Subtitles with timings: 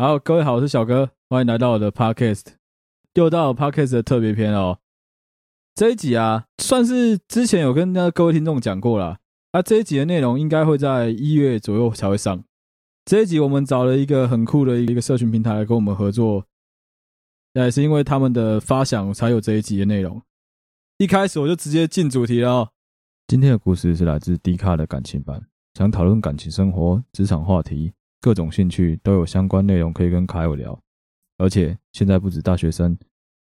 [0.00, 2.44] 好，各位好，我是小哥，欢迎来到我的 Podcast，
[3.14, 4.78] 又到 Podcast 的特别篇哦。
[5.74, 9.18] 这一集啊，算是之前有跟那各位听众讲过了。
[9.50, 12.44] 啊，这一集的内容应该会在一月左右才会上。
[13.06, 16.46] 这一集我们找了一个很酷的一个社群平台来跟我们合作，
[17.54, 20.22] 也是因为他们的发想才有这一集的内容。
[20.98, 22.68] 一开始我就直接进主题了哦。
[23.26, 30.80] 今天的故事是来自 D 卡的感情版，想讨论感情生活、职场话题，各种兴趣都有相关内容可以跟卡友聊。
[31.36, 32.98] 而且现在不止大学生。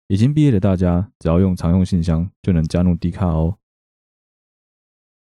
[0.07, 3.57] 已经毕业的大家，只要用常用信箱就能加入 D 卡哦。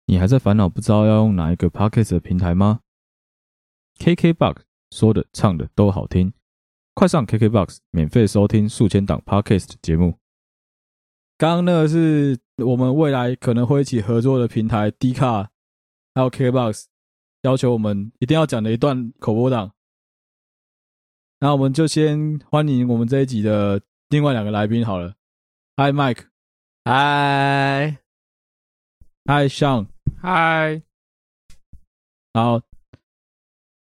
[0.05, 2.79] 你还在烦恼不知道要用哪一个 Podcast 的平台吗
[3.99, 6.31] ？KKBOX 说的唱的都好听，
[6.93, 10.20] 快上 KKBOX 免费收听数千档 Podcast 节目。
[11.37, 15.51] 刚刚那个是我们未来可能会一起合作的平台 D 卡，
[16.15, 16.85] 还有 KKBOX
[17.41, 19.73] 要求我们一定要讲的一段口播档。
[21.39, 23.81] 那我们就先欢迎我们这一集的。
[24.09, 25.15] 另外两个来宾好了
[25.77, 27.95] ，Hi Mike，Hi，Hi
[29.48, 30.83] Sean，Hi。
[32.33, 32.61] 好，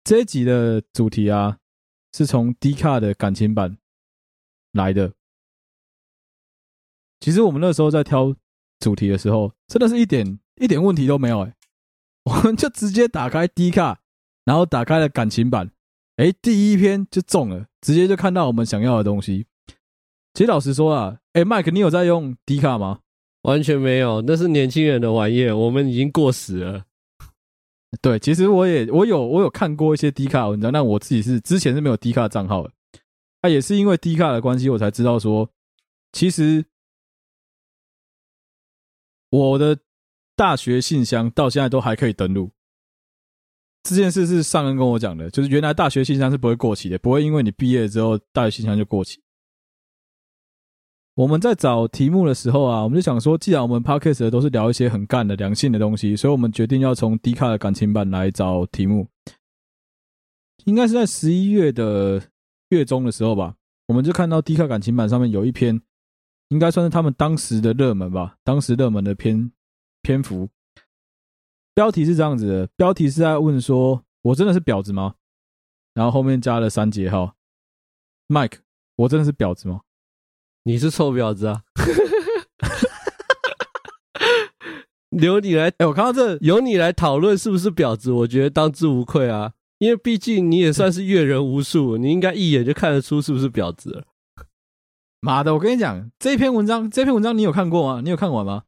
[0.02, 1.58] 这一集的主题啊，
[2.14, 3.76] 是从 D 卡的感情版
[4.72, 5.12] 来的。
[7.20, 8.34] 其实我们那时候在挑
[8.80, 11.54] 主题的时候，真的是一点一点问题都没有哎，
[12.26, 14.00] 我们就直接打开 D 卡，
[14.44, 15.70] 然后打开了感情版，
[16.16, 19.46] 哎，第一篇就中了，直接就看到我们想要的东西。
[20.34, 23.00] 其实老实说啊，哎，Mike，你有在用 D 卡吗？
[23.42, 26.84] 完全没有，那是年轻人的玩意，我们已经过时了。
[28.02, 32.72] 对，其实我也我有我有看过一些 D 卡文章，但我自己是之前是没有 D 卡账号的。
[33.42, 35.48] 那、啊、也是因为 D 卡的关系，我才知道说，
[36.10, 36.64] 其实
[39.30, 39.78] 我的
[40.36, 42.50] 大学信箱到现在都还可以登录。
[43.82, 49.22] 这件事是上恩跟我讲的，就是原来大学信箱是不会过期的，不会因为你毕业之后大学信箱就过期。
[51.14, 59.08] 我们在找题目的时候啊，我们就想说，既然我们 podcast 都是聊一些很干的良性的东西，所以我们决定要从 D 卡的感情版来找题目。
[60.64, 62.20] 应该是在十一月的
[62.68, 63.54] 月中的时候吧，
[63.86, 65.80] 我们就看到 D 卡感情版上面有一篇，
[66.48, 69.50] 应该算是他们当时的热门吧，当时热门的篇
[70.06, 70.48] 篇幅。
[71.74, 75.16] 标题是这样子的，标题是在问说：“我真的是婊子吗？”
[75.94, 77.34] 然后后面加了三节号
[78.28, 78.58] ，Mike，
[78.94, 79.80] 我真的是婊子吗？
[80.62, 81.64] 你是臭婊子啊！
[85.10, 89.54] 由你来，哎，我看到这，由你来讨论是不是婊子，我觉得当之无愧啊。
[89.78, 94.04] 因为毕竟你也算是阅人无数， 你应该一眼就看得出是不是婊子了。
[95.20, 98.02] 妈的，我跟你讲，这篇文章，这篇文章你有看过吗？
[98.02, 98.62] 你有看完吗？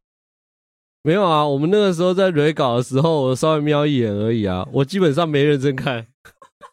[1.09, 6.07] 没有啊，我们那个时候在蕊稿的时候，我稍微瞄一眼而已啊，我基本上没认真看。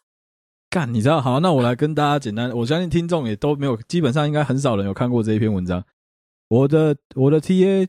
[0.68, 1.22] 干，你知道？
[1.22, 5.82] 好，那我来跟大家简单，我相信听众也都没有，基本上应该很少人有看过这一篇文章。
[6.48, 7.88] 我的我的 TA，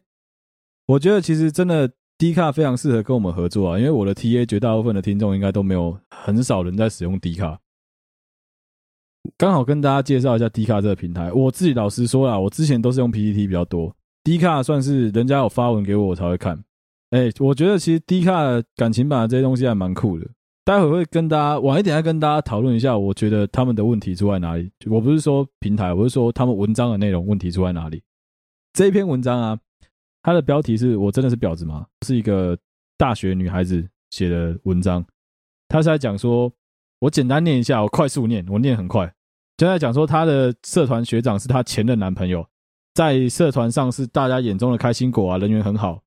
[0.86, 7.60] 我觉得其实真的 D 卡非常适合跟我们合作啊，因为我的 TA 绝大部分的听众应该都没有，很少人在使用 D 卡。
[9.38, 11.30] 刚好跟大家介绍一下 D 卡这个平台。
[11.34, 13.94] 我自己老实说啦，我之前都是用 PPT 比较多
[14.28, 16.62] ，D 卡算是人家有发文给我，我才会看。
[17.12, 20.28] 哎，我觉得其实 D 卡感情版这些东西还蛮酷的。
[20.66, 24.70] 待会会跟大家晚一点再跟大家讨论一下，我觉得他们的问题出在哪里。
[24.88, 28.04] 我不是说平台，我是说他们文章的内容问题出在哪里。
[28.74, 29.58] 这一篇文章啊，
[30.24, 31.86] 它的标题是我真的是婊子吗？
[32.06, 32.58] 是一个
[32.98, 35.06] 大学女孩子写的文章。
[35.70, 36.52] 她是在讲说，
[37.00, 39.10] 我简单念一下，我快速念，我念很快。
[39.56, 42.46] 就在讲说，她的社团学长是她前任男朋友，
[42.98, 46.02] 在社团上是大家眼中的开心果啊，人缘很好。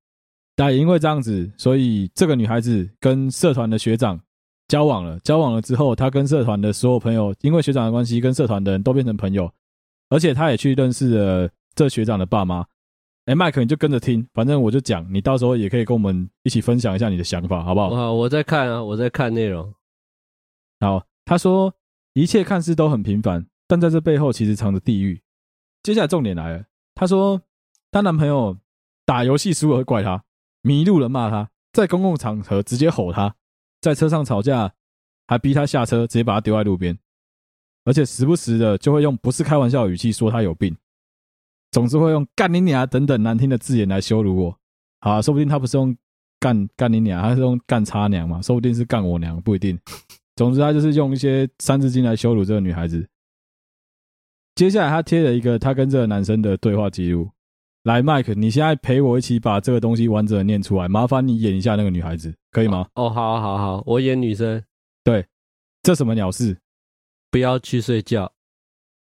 [0.56, 4.20] 但也因为这样子，所以这个女孩子跟社团的学长。
[4.66, 9.52] 交往了，交往了之后，她跟社团的所有朋友，因为学长的关系，跟社团的人都变成朋友，
[10.08, 12.66] 而且她也去认识了这学长的爸妈。
[13.26, 17.88] 哎，麦克，你就跟着听，反正我就讲，你到时候也可以跟我们一起分享一下你的想法，好不好？
[17.94, 19.72] 啊，我在看啊，我在看内容。
[20.80, 21.72] 好，他说
[22.14, 25.20] 一切看似都很平凡，但在这背后其实藏着地狱。
[25.82, 26.64] 接下来重点来了，
[27.00, 27.40] 她说
[27.90, 28.58] 她男朋友
[29.06, 30.22] 打游戏输了会怪她，
[30.60, 33.34] 迷路了骂她，在公共场合直接吼她。
[33.80, 34.74] 在车上吵架，
[35.26, 36.98] 还逼她下车，直接把她丢在路边，
[37.86, 40.76] 而且时不时的就会用不是开玩笑的语气说她有病，
[41.70, 44.58] 总之会用干你娘等等难听的字眼来羞辱我。
[45.00, 45.96] 好啊，说不定他不是用
[46.38, 49.80] 干干你娘，他是用干叉娘嘛，说不定是干我娘，不一定。
[50.36, 53.08] 总之他就是用一些三字经来羞辱这个女孩子。
[54.60, 57.30] 接下来他贴了一个他跟这个男生的对话记录。
[57.84, 60.86] 来，Mike，你现在陪我一起把这个东西完整的念出来。
[60.86, 62.86] 麻烦你演一下那个女孩子，可以吗？
[62.94, 64.62] 哦，好，好，好，我演女生。
[65.02, 65.26] 对，
[65.82, 66.58] 这什么鸟事？
[67.30, 68.30] 不要去睡觉，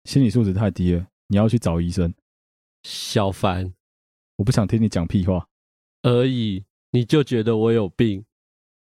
[0.04, 2.14] 心理素质太低了，你要去找医生。
[2.84, 3.74] 小凡，
[4.36, 5.48] 我不想听你讲屁话
[6.04, 8.24] 而已，你就觉得我有病，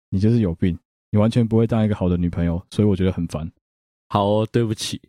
[0.08, 0.78] 你就是有病，
[1.10, 3.50] 你完全不会当一个好的女朋友，所以我觉得很烦。
[4.08, 5.02] 好哦，对不起。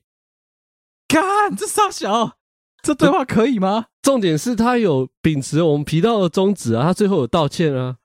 [1.46, 2.38] 干，这傻小，
[2.82, 3.86] 这对话可以吗？
[4.02, 7.98] 重点是他有秉持我们频道的宗旨啊，他最后有道歉啊，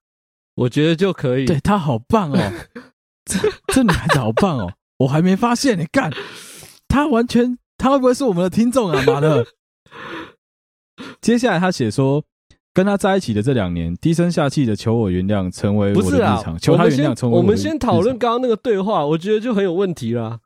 [0.56, 1.46] 我觉得就可以。
[1.46, 2.52] 对，他好棒哦，
[3.24, 3.38] 这
[3.68, 4.72] 这女孩子好棒哦。
[4.98, 6.12] 我还没发现你干，
[6.86, 9.02] 他完全，他会不会是我们的听众啊？
[9.06, 9.46] 妈的！
[11.22, 12.22] 接下来他写说，
[12.74, 16.58] 跟他在一起的这两年，低声下气的求我原谅，成为我的日常。
[16.58, 17.46] 求他原谅，成为我的。
[17.46, 20.40] 我们先讨论刚刚那个对话，我觉得就很有问题啦。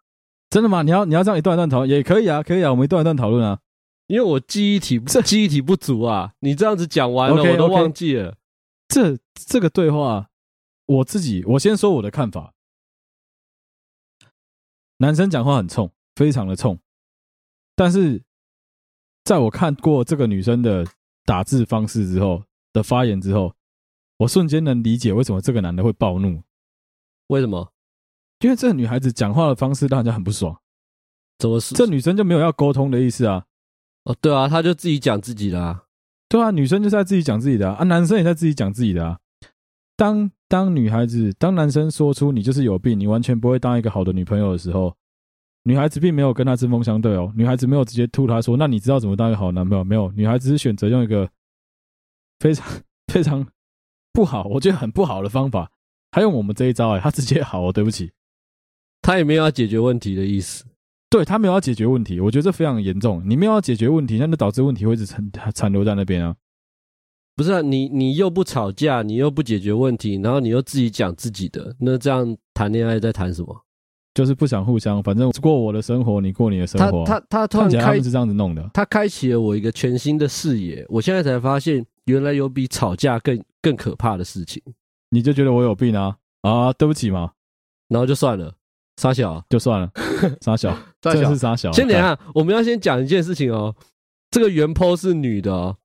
[0.54, 0.82] 真的吗？
[0.82, 3.58] 你要你要这样一段一段讨论也可以啊，可以啊，我们一段一段讨论啊。
[4.06, 8.36] 因为我记忆体这记忆体不足啊，你这样子讲完了，okay, 我都忘记了。
[8.86, 10.30] 这这个对话，
[10.86, 12.54] 我自己我先说我的看法。
[14.98, 16.78] 男生讲话很冲，非常的冲。
[17.74, 18.22] 但是，
[19.24, 20.86] 在我看过这个女生的
[21.24, 23.56] 打字方式之后的发言之后，
[24.18, 26.44] 我瞬间能理解为什么这个男的会暴怒。
[27.26, 27.73] 为什么？
[28.44, 30.54] 因为这个女孩子讲话的方式让人家很不爽。
[31.38, 31.74] 怎么是？
[31.74, 33.46] 这女生就没有要沟通的意思啊？
[34.04, 35.84] 哦，对啊，她就自己讲自己的啊。
[36.28, 39.18] 对啊，女生就是在自己讲自己的啊，啊男生也在自己讲自己的啊。
[39.96, 44.94] 当当女孩子，当男生说出你就是有病，你完全不会当一个好的女朋友的时候，
[45.62, 47.32] 女孩子并没有跟他针锋相对哦。
[47.34, 51.26] 女孩子没有直接吐他说：“那你知道怎么当一个好男朋友？”没有，女孩子是选择用一个
[52.40, 52.66] 非常
[53.10, 53.46] 非常
[54.12, 55.70] 不好，我觉得很不好的方法。
[56.10, 58.12] 她用我们这一招，哎，她直接好哦，对不起，
[59.04, 60.64] 她也没有要解决问题的意思。
[61.10, 63.22] 对，他没有要解决问题，我觉得这非常严重。
[63.26, 66.34] 你没有要解决问题，那就导致问题会一直残残留在那边啊。
[67.36, 73.54] 不是啊，你你又不吵架，你又不解决问题，然后你又自己讲自己的，那这样谈恋爱在谈什么？
[74.14, 77.04] 就是不想互相，反正过我的生活，你过你的生活。
[77.04, 78.70] 他他他突然开，他们是这样子弄的。
[78.72, 84.62] 他开启了我一个全新的视野，我现在才发现，原来有比吵架更更可怕的事情。
[85.10, 86.16] 你就觉得我有病啊？
[86.40, 87.32] 啊，对不起嘛，
[87.88, 88.54] 然后就算了，
[88.96, 89.90] 傻小就算了，
[90.40, 91.70] 傻小，真的是傻小。
[91.72, 93.74] 先等一下，我们要先讲一件事情哦，
[94.30, 95.76] 这个原 po 是女的哦。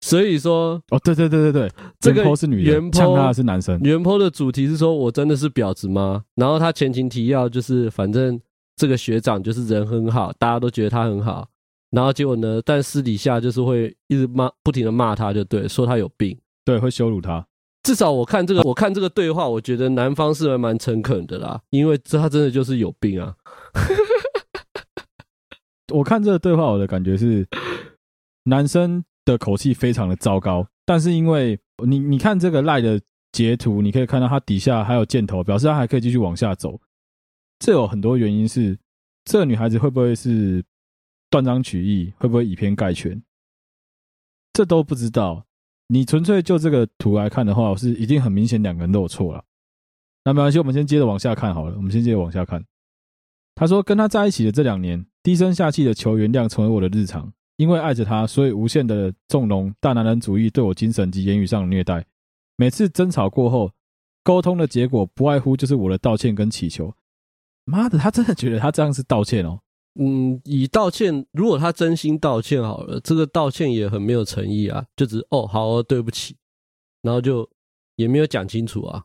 [0.00, 3.80] 所以说，哦，对对对对对，这个是女的，原他是男生。
[3.82, 6.22] 原 po 的主题是说我真的是婊子吗？
[6.36, 8.40] 然后他前情提要就是，反正
[8.76, 11.48] 这个学长就是人很好，大家都觉得他很好。
[11.90, 17.44] 然后结果呢，但私底下就是会一直骂，不停的骂他，就对，说他有病，对，会羞辱他。
[17.88, 23.34] 至少我看这个，我看这个对话，我觉得男方是蛮诚恳的啦，因为这他真的就是有病啊。
[25.94, 27.48] 我看这个对话，我的感觉是
[28.44, 29.02] 男生。
[29.24, 32.98] 的口气非常的糟糕，但是因为你你看这个赖的
[33.30, 36.80] 截图，你可以看到他底下还有箭头，表示他还可以继续往下走。
[37.58, 38.78] 这有很多原因是，
[39.26, 40.64] 这个女孩子会不会是
[41.28, 43.22] 断章取义，会不会以偏概全，
[44.54, 45.44] 这都不知道。
[45.88, 49.42] 你纯粹就这个图来看的话，我是已经很明显两个人都有错了。
[50.24, 51.74] 那没关系，我们先接着往下看好了。
[51.76, 52.64] 我们先接着往下看。
[53.54, 57.32] 他说，跟他在一起的这两年，低声下气的求原谅成为我的日常。
[57.56, 62.04] 因为爱着他，所以无限的纵容大男人主义对我精神及言语上的虐待。
[62.56, 63.72] 每次争吵过后，
[64.22, 66.94] 沟通的结果不外乎就是我的道歉跟祈求。
[67.64, 69.60] 妈的，他真的觉得他这样是道歉哦？
[70.00, 76.36] 嗯，以道歉，如果他真心道歉好了，这个道歉也很没有诚意啊，就只哦，好哦，对不起，
[77.02, 77.48] 然后就
[77.96, 79.04] 也没有讲清楚啊。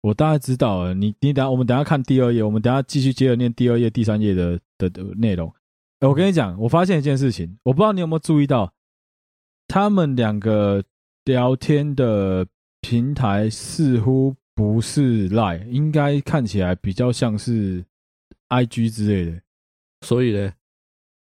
[0.00, 5.46] 我大概知道了，你你等下，我们等下看第二页，我们等下继续接着念第二页、第三页的的的内容。
[5.98, 8.72] 哎、我跟你讲，我发现一件事情，我不知道你有没有注意到，
[9.68, 10.82] 他们两个
[11.26, 12.46] 聊天的
[12.80, 17.84] 平台似乎不是 Line，应该看起来比较像是
[18.48, 19.42] IG 之类的。
[20.06, 20.52] 所以呢，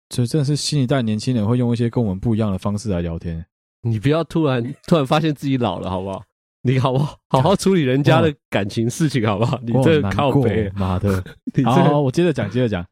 [0.08, 3.44] 这真的是新一代年轻人会用一些跟我们不一样的方式来聊天。
[3.82, 6.22] 你不要突然 突然发现自己老了，好不好？
[6.62, 7.18] 你好不好？
[7.28, 9.60] 好好处理人家的感情事情，好不好？
[9.62, 11.22] 你这个靠北，妈的！
[11.64, 12.84] 好，好，我接着讲，接着讲，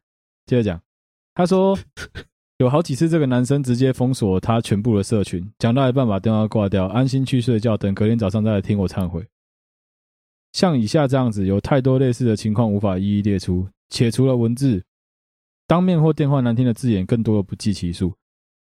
[0.45, 0.79] 接着讲。
[1.33, 1.77] 他说，
[2.59, 9.25] 有好几次这个男生直接封锁他全部的社群，讲到一半把电话挂掉，安心去睡觉，等隔天早上再来听我忏悔。
[10.51, 14.83] 像以下这样子，有太多类似的情况无法一一列出，且除了文字、
[15.67, 18.13] 当面或电话难听的字眼，更多的不计其数。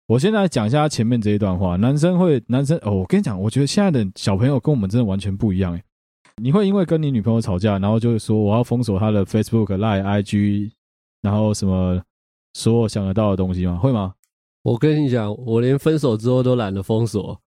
[0.07, 5.83] 我现在讲一下前面这一段话，男生会，男生哦，我跟你讲，我觉得现在的小朋友跟我们真的完全不一样诶。
[6.41, 10.71] 你会因为跟你女朋友吵架，然后就说我要封锁她的 Facebook、Line、IG，
[11.21, 12.01] 然后什么？
[12.55, 13.77] 所有想得到的东西吗？
[13.77, 14.15] 会吗？
[14.63, 17.39] 我跟你讲，我连分手之后都懒得封锁。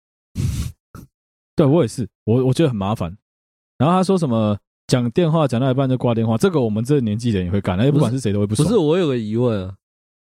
[1.56, 3.18] 对，我也是，我我觉得很麻烦。
[3.78, 4.56] 然后他说什么
[4.92, 8.68] 讲电话讲到一半就挂电话，这个我们这个年纪的人也会干，那不管是谁都会不爽。
[8.68, 9.74] 不是，我有个疑问啊，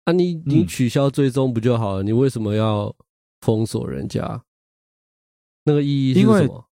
[0.06, 2.04] 啊你你取消追踪不就好了？
[2.04, 2.96] 嗯、你为什么要
[3.42, 4.40] 封锁人家？
[5.64, 6.66] 那个意义是什么？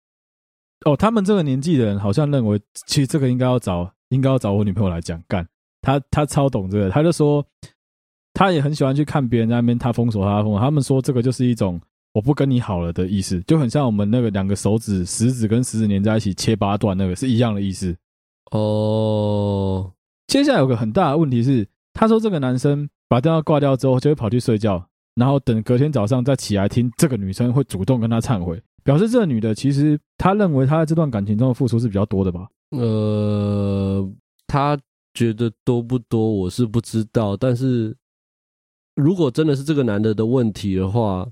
[0.85, 5.47] 哦，他们这个年纪的人好像认为，其实这个应该要找，应该要找我女朋友来讲干。
[5.81, 7.43] 他他超懂这个，他就说，
[8.31, 10.59] 他也很喜欢去看别人在那边，他封锁他封锁。
[10.59, 11.81] 他们说这个就是一种
[12.17, 17.95] 我不跟你好了的意思，就很像我们那个两个手指食指跟食指连在一起切八段那个是一样的意思。
[18.49, 19.91] 哦，
[20.25, 24.83] 接下来有个很大的问题是，他说这个男生把电话挂掉之后就会跑去睡觉，
[25.13, 28.59] 然后等隔天早上再起来听这个女生会主动跟他忏悔。
[28.83, 32.47] 表示这个女的其实她认为她在这段感情中的付出是比较多的吧？
[32.71, 34.09] 呃，
[34.47, 34.75] 她
[35.13, 37.95] 觉得多不多我是不知道，但是
[38.95, 41.27] 如果真的是这个男的的问题的话，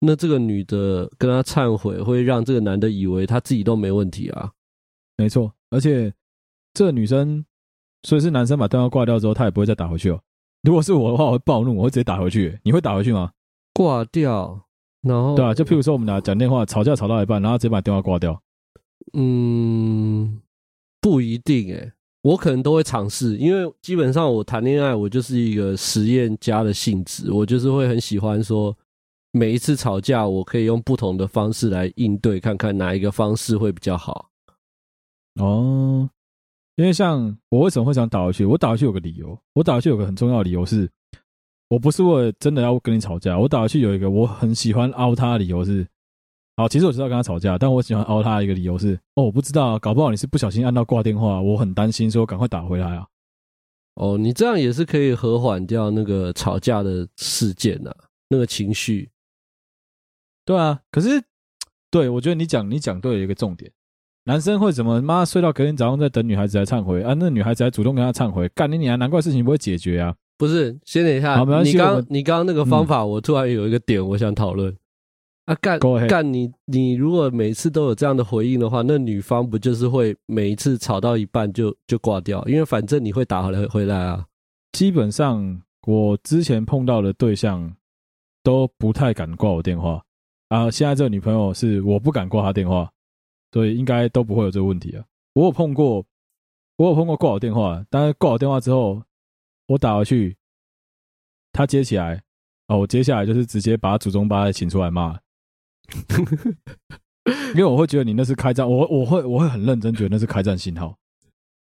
[0.00, 4.50] 那这个女的跟他忏悔会让这个男的以为他自己都没问题啊。
[5.16, 6.12] 没错，而且
[6.74, 7.44] 这个女生，
[8.02, 10.20] 所以是男生把电话挂掉之后，他也不会再打回去哦。
[10.62, 12.58] 如果是我的话，我会暴怒，我会直接打回去。
[12.62, 13.30] 你会打回去吗？
[13.72, 14.62] 挂掉。
[15.02, 18.42] 然后对啊，就譬如说我们俩讲电话吵架吵到一半，然后直接把电话挂掉。
[19.12, 20.40] 嗯，
[21.00, 28.76] 不一定诶，我可能都会尝试，因为基本上我谈恋爱，我就是一个实验家的性质，我就是会很喜欢说，
[29.36, 34.30] 每一次吵架，我可以用不同的方式来应对，看看哪一个方式会比较好。
[35.40, 36.08] 哦，
[36.76, 38.44] 因为像我为什么会想打回去？
[38.44, 40.90] 我打回去有个理由，我打回去有个很重要的理由是。
[41.68, 45.84] 我不是为了真的要跟你吵架，我打回去有一个我很喜欢凹他的理由是，
[46.56, 53.04] 好，其实我知道跟他吵架，但我喜欢凹他的一个理由是，哦，我不知道，搞不好你是不小心按到挂电话，我很担心，所以我赶快打回来啊。
[53.96, 57.92] 哦，你这样也是可以和缓掉那个吵架的事件啊，
[58.28, 59.10] 那个情绪。
[60.46, 61.22] 对啊，可是，
[61.90, 63.70] 对，我觉得你讲你讲对了一个重点，
[64.24, 67.14] 男生会怎么妈睡到隔天早上在等女孩子来忏悔啊？
[67.18, 70.14] 那女孩子还主动跟他忏悔，干你你还难怪事情不会解决啊。
[70.38, 71.42] 不是，先等一下。
[71.62, 74.70] 你刚你刚刚那个方法，我突然有一个点，我想讨论。
[75.46, 82.44] 嗯、啊，干干你你如果每次都有这样的回应的话，那女方不就是会每一次吵到一半就就挂掉？
[82.46, 84.26] 因为反正你会打回来回来啊。
[84.72, 87.74] 基本上我之前碰到的对象
[88.42, 90.02] 都不太敢挂我电话
[90.48, 90.70] 啊。
[90.70, 92.90] 现在这个女朋友是我不敢挂她电话，
[93.52, 95.04] 所以应该都不会有这个问题啊。
[95.34, 96.04] 我有碰过，
[96.76, 99.02] 我有碰过挂我电话，但是挂我电话之后。
[99.68, 100.36] 我打回去，
[101.52, 102.22] 他接起来，
[102.68, 105.18] 哦，我接下来就是直接把祖宗八代请出来骂，
[107.52, 110.96] 因为我会觉得你那是开战，我我会我会很认真觉得那是开战信号。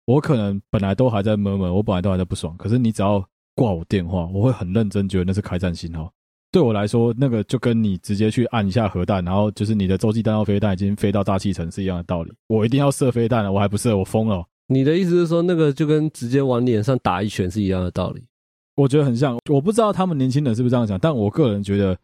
[0.04, 6.12] 我可能本来都还在闷闷，我本来都还在不爽，可是你只要挂我电话，我会很认真觉得那是开战信号。
[6.54, 12.32] 对我来说，那个就跟你直接去按一下核弹，然后就是你的洲际弹道飞弹已经飞到大气层是一样的道理。
[12.46, 14.46] 我一定要射飞弹了，我还不射，我疯了。
[14.68, 18.22] 你的意思是说，那个就跟直接往脸上打一拳是一样的道理？
[18.76, 19.36] 我觉得很像。
[19.50, 21.98] 我不知道他们年轻人是不是这样想，但我个人觉得，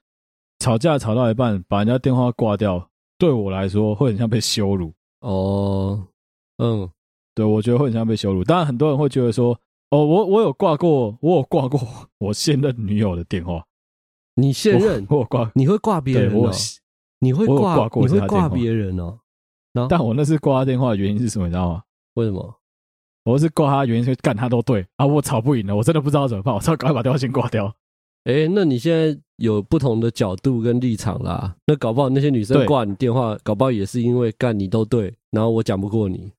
[0.58, 2.84] 吵架吵到一半把人家电话挂掉，
[3.18, 4.92] 对我来说会很像被羞辱。
[5.20, 6.04] 哦，
[6.58, 6.90] 嗯，
[7.36, 8.42] 对，我觉得会很像被羞辱。
[8.42, 9.56] 当然，很多人会觉得说，
[9.90, 11.80] 哦，我我有挂过，我有挂过
[12.18, 13.64] 我现任女友的电话。
[14.40, 15.06] 你现任？
[15.10, 15.50] 我挂？
[15.54, 16.50] 你会挂别人哦？
[17.20, 17.88] 你会挂？
[17.96, 19.18] 你会挂别人哦？
[19.88, 21.46] 但我那次挂他电话的原因是什么？
[21.46, 21.82] 你知道吗？
[22.14, 22.56] 为什么？
[23.24, 27.66] 我是挂他，原因是干他都对啊，我吵不赢了，我真的不知道怎么办，我只好赶快把电话先挂掉。
[28.24, 36.32] 哎、欸，那你现在有不同的角度跟立场啦，那搞不好那些女生挂你电话，搞不好也是因为干你都对，然后我讲不过你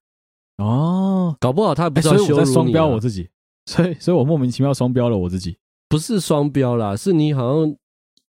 [0.57, 3.29] 哦，搞不好他不知道羞辱你、啊欸、所以我在双标我自己，
[3.65, 5.57] 所以所以我莫名其妙双标了我自己，
[5.89, 7.75] 不是双标啦，是你好像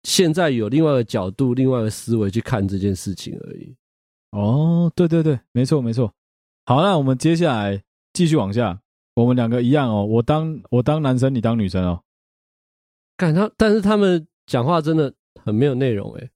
[0.04, 3.76] 现在有另外一个角度、另外一个思维去看这件事情而已。
[4.32, 6.14] 哦，对对对，没错没错。
[6.66, 8.80] 好，那我们接下来继续往下。
[9.14, 12.02] 我们两个一样哦，我当我当男生，你当女生哦。
[13.18, 16.30] 感到，但是他们讲话真的很没有内容诶。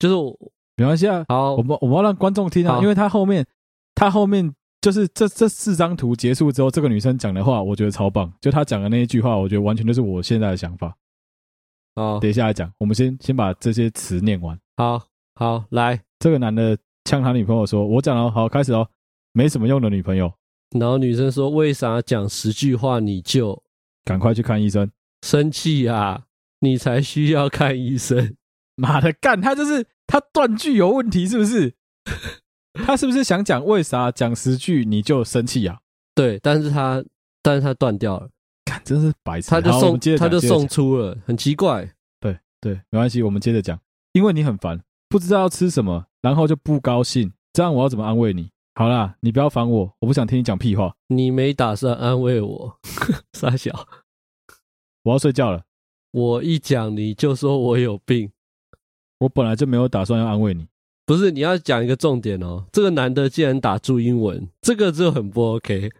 [0.00, 0.36] 就是我
[0.76, 3.46] 没关系啊，好，我们我们要让观众听啊，因为他后面
[3.94, 8.32] 他后面就是这这四张图结束之后，这个女生讲的话，我觉得超棒。
[8.40, 10.96] 就她讲的那一句话，我觉得完全就是我现在的想法。
[11.98, 14.56] 好，等一下来讲，我们先先把这些词念完。
[14.76, 15.02] 好
[15.34, 18.88] 好来，这个男的呛他女朋友说：“我讲了，好，开始哦。”
[19.34, 20.32] 没什么用的女朋友，
[20.78, 23.60] 然后女生说：“为啥讲十句话你就
[24.04, 24.88] 赶快去看医生？
[25.22, 26.26] 生气啊？
[26.60, 28.36] 你才需要看医生！
[28.76, 31.74] 妈的干，他就是他断句有问题是不是？
[32.86, 35.78] 他是不是想讲为啥讲十句你就生气啊？
[36.14, 37.04] 对，但是他
[37.42, 38.28] 但是他断掉了，
[38.68, 39.50] 干真是白痴。
[39.50, 41.88] 他就送他就送出了，很奇怪。
[42.20, 43.78] 对对，没关系，我们接着讲。
[44.12, 48.50] 因为你很烦，不知道要吃什么，然后就不高兴，这样我要怎么安慰你？
[48.74, 50.94] 好啦，你不要烦我，我不想听你讲屁话。
[51.08, 52.78] 你没打算安慰我，
[53.32, 53.72] 傻小，
[55.02, 55.62] 我要睡觉了。
[56.12, 58.30] 我一讲你就说我有病，
[59.18, 60.68] 我本来就没有打算要安慰你。
[61.04, 62.66] 不是，你要讲一个重点哦。
[62.72, 65.90] 这个男的竟然打注英文，这个就很不 OK。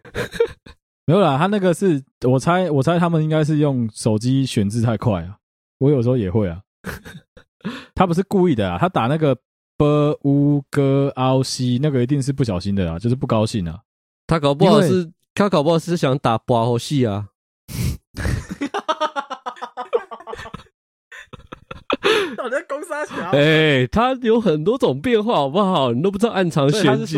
[1.09, 5.37] 没有啦，他那个是我猜，我猜他们应该是用手机选字太快啊。
[5.79, 6.61] 我有时候也会啊。
[7.95, 9.33] 他不是故意的啊，他打那个
[9.75, 9.87] b
[10.21, 13.79] u g o c 那个一定是不小心的啊，就是不高兴啊。
[14.27, 17.29] 他搞不好是，他搞不好是想打不好戏啊。
[22.37, 23.31] 到底在攻杀小？
[23.35, 25.91] 哎，他有很多种变化，好不好？
[25.91, 27.17] 你都不知道暗藏玄机。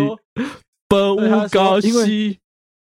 [0.88, 1.18] b u
[1.50, 2.40] g o c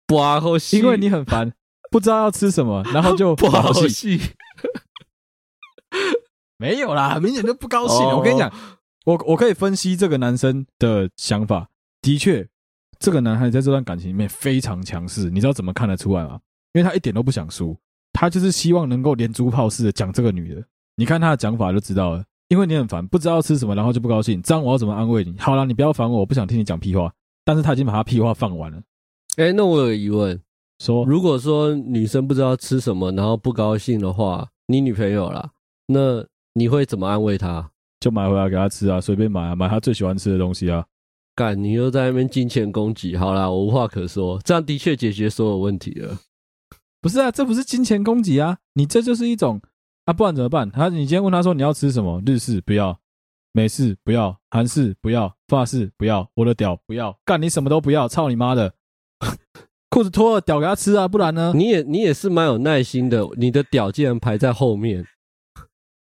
[0.08, 1.52] 不好戏，因为你很烦，
[1.90, 4.20] 不知道要吃什么， 然后就不好戏。
[6.58, 7.98] 没有啦，很明显就不高兴。
[7.98, 8.18] Oh.
[8.18, 8.52] 我跟你讲，
[9.04, 11.68] 我我可以分析这个男生的想法。
[12.02, 12.48] 的确，
[12.98, 15.30] 这个男孩在这段感情里面非常强势。
[15.30, 16.40] 你知道怎么看得出来吗？
[16.72, 17.76] 因为他一点都不想输，
[18.12, 20.64] 他就是希望能够连珠炮似的讲这个女的。
[20.96, 22.24] 你看他的讲法就知道了。
[22.48, 24.40] 因为你很烦，不知道吃什么，然后就不高兴。
[24.40, 25.38] 这样我要怎么安慰你？
[25.38, 27.12] 好啦，你不要烦我，我不想听你讲屁话。
[27.44, 28.82] 但是他已经把他屁话放完了。
[29.38, 30.38] 哎、欸，那我有个疑问，
[30.80, 35.52] 说如果说女生不知道吃什么，然后不高兴的话，你女朋友啦，
[35.86, 36.26] 那？
[36.54, 37.70] 你会怎么安慰她？
[38.00, 40.84] 就买回来给她吃啊，随便买啊，买她最喜欢吃的东西啊。
[41.36, 44.40] 干，你又在那边金钱攻击，好啦，我无话可说。
[44.44, 46.18] 这样的确解决所有问题了。
[47.00, 49.60] 不是啊，这不是金钱攻击啊，你这就是一种
[50.06, 50.68] 啊，不然怎么办？
[50.68, 52.20] 他，你今天问他说你要吃什么？
[52.26, 52.98] 日式不要，
[53.52, 58.74] 美式不要，韩式不要，法式不要，我的屌不要，干你什么都不要，操你妈的！
[59.90, 61.52] 裤子脱了，屌给他吃啊，不然呢？
[61.54, 65.06] 你也你也是蛮有耐心的，你的屌竟然排在后面。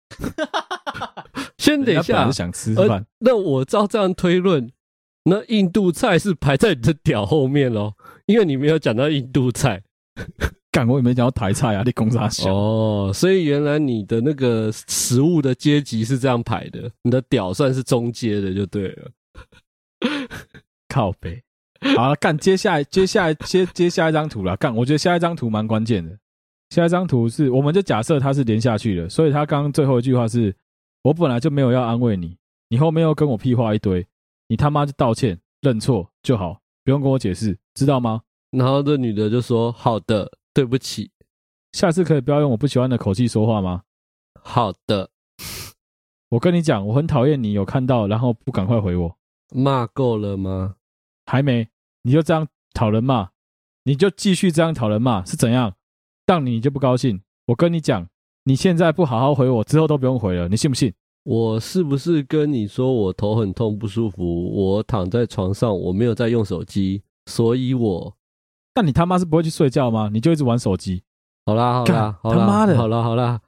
[1.58, 3.06] 先等一下，想吃饭、呃。
[3.20, 4.72] 那我照这样推论，
[5.24, 7.94] 那印度菜是排在你的屌后面喽？
[8.26, 9.84] 因为你没有讲到印度菜，
[10.72, 12.54] 干我也没讲到台菜啊，你公啥小？
[12.54, 19.12] 哦，所以原来你的那个食物的阶级是这样排的，你的屌算是中阶的就对了。
[20.88, 21.42] 靠北，
[21.96, 24.56] 好了，干接下来，接下来，接接下一张图了。
[24.58, 26.18] 干，我觉得下一张图蛮关键的。
[26.70, 30.54] 下一张图是，我们就假设他是连下去的，所以他刚刚最后一句话是：
[31.04, 32.38] 我本来就没有要安慰你，
[32.70, 34.06] 你后面又跟我屁话一堆，
[34.48, 38.22] 你他妈就道歉认错就好，不用跟我解释，知道吗？
[38.52, 41.12] 然后这女的就说：好的，对不起，
[41.72, 43.84] 下次可以不要用我不喜欢的口气说话吗？
[44.42, 45.10] 好的，
[46.30, 49.18] 我跟你讲，我很讨厌你有看到然后不赶快回我，
[49.54, 50.76] 骂够了吗？
[51.28, 51.68] 还没，
[52.02, 53.30] 你就这样讨人骂，
[53.84, 55.74] 你就继续这样讨人骂是怎样？
[56.26, 58.08] 当你就不高兴，我跟你讲，
[58.46, 60.94] 你现在不好好回我，之后都不用回了，你信不信？
[61.24, 64.50] 我是不是跟你说我头很痛不舒服？
[64.56, 68.16] 我躺在床上，我没有在用手机，所以我……
[68.74, 70.10] 但你他妈是不会去睡觉吗？
[70.14, 71.04] 你就一直玩手机。
[71.46, 73.42] 好啦好啦，好啦，他妈的，好啦好啦，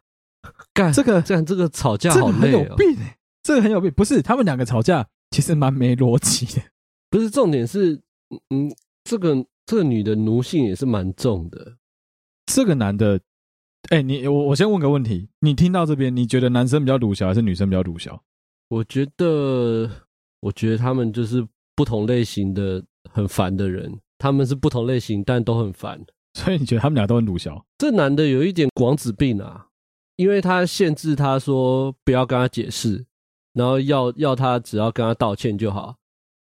[0.74, 3.92] 干这个这样这个吵架好累哦，这个很有病欸，这个很有病。
[3.92, 6.62] 不是他们两个吵架，其实蛮没逻辑的。
[7.10, 8.02] 不是重点是，
[8.50, 8.72] 嗯，
[9.04, 11.78] 这个这个女的奴性也是蛮重的。
[12.46, 13.20] 这个男的，
[13.90, 18.24] 哎、欸，你我我先问个问题，你听到这边，你觉得男生比较鲁小还是女生比较鲁小？
[18.70, 19.90] 我觉得，
[20.42, 26.04] 我觉得他们就是不同类型的很烦的人，他们是不同类型，但都很烦。
[26.38, 27.66] 所以你觉得他们俩都很鲁小？
[27.80, 29.68] 这男的有一点广子病啊，
[30.16, 33.06] 因为他限制他说不要跟他解释，
[33.54, 35.96] 然后要要他只要跟他道歉就好，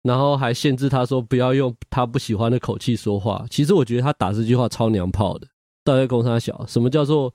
[0.05, 3.45] 然后还限制他说不要用他不喜欢的口气说话。
[3.51, 5.49] 其实我觉得他打这句话超娘炮的。
[5.83, 7.35] 大家公差小，什么叫做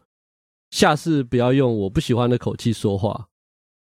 [0.71, 3.27] 下次不要用我不喜欢的口气说话？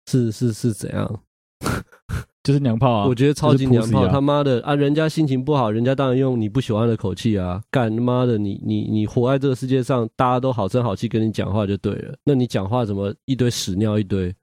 [0.10, 1.22] 是是是怎样？
[2.44, 3.06] 就是娘炮啊！
[3.10, 4.74] 我觉得超级娘炮，他妈的啊！
[4.74, 7.62] 人家心情不好，人家当然用你不喜欢的口气啊！
[7.70, 12.18] 干他妈的你，你你你活在这个世界上，大家都好声好气跟你讲话就对了。
[12.24, 14.34] 那你讲话怎么一堆屎尿一堆？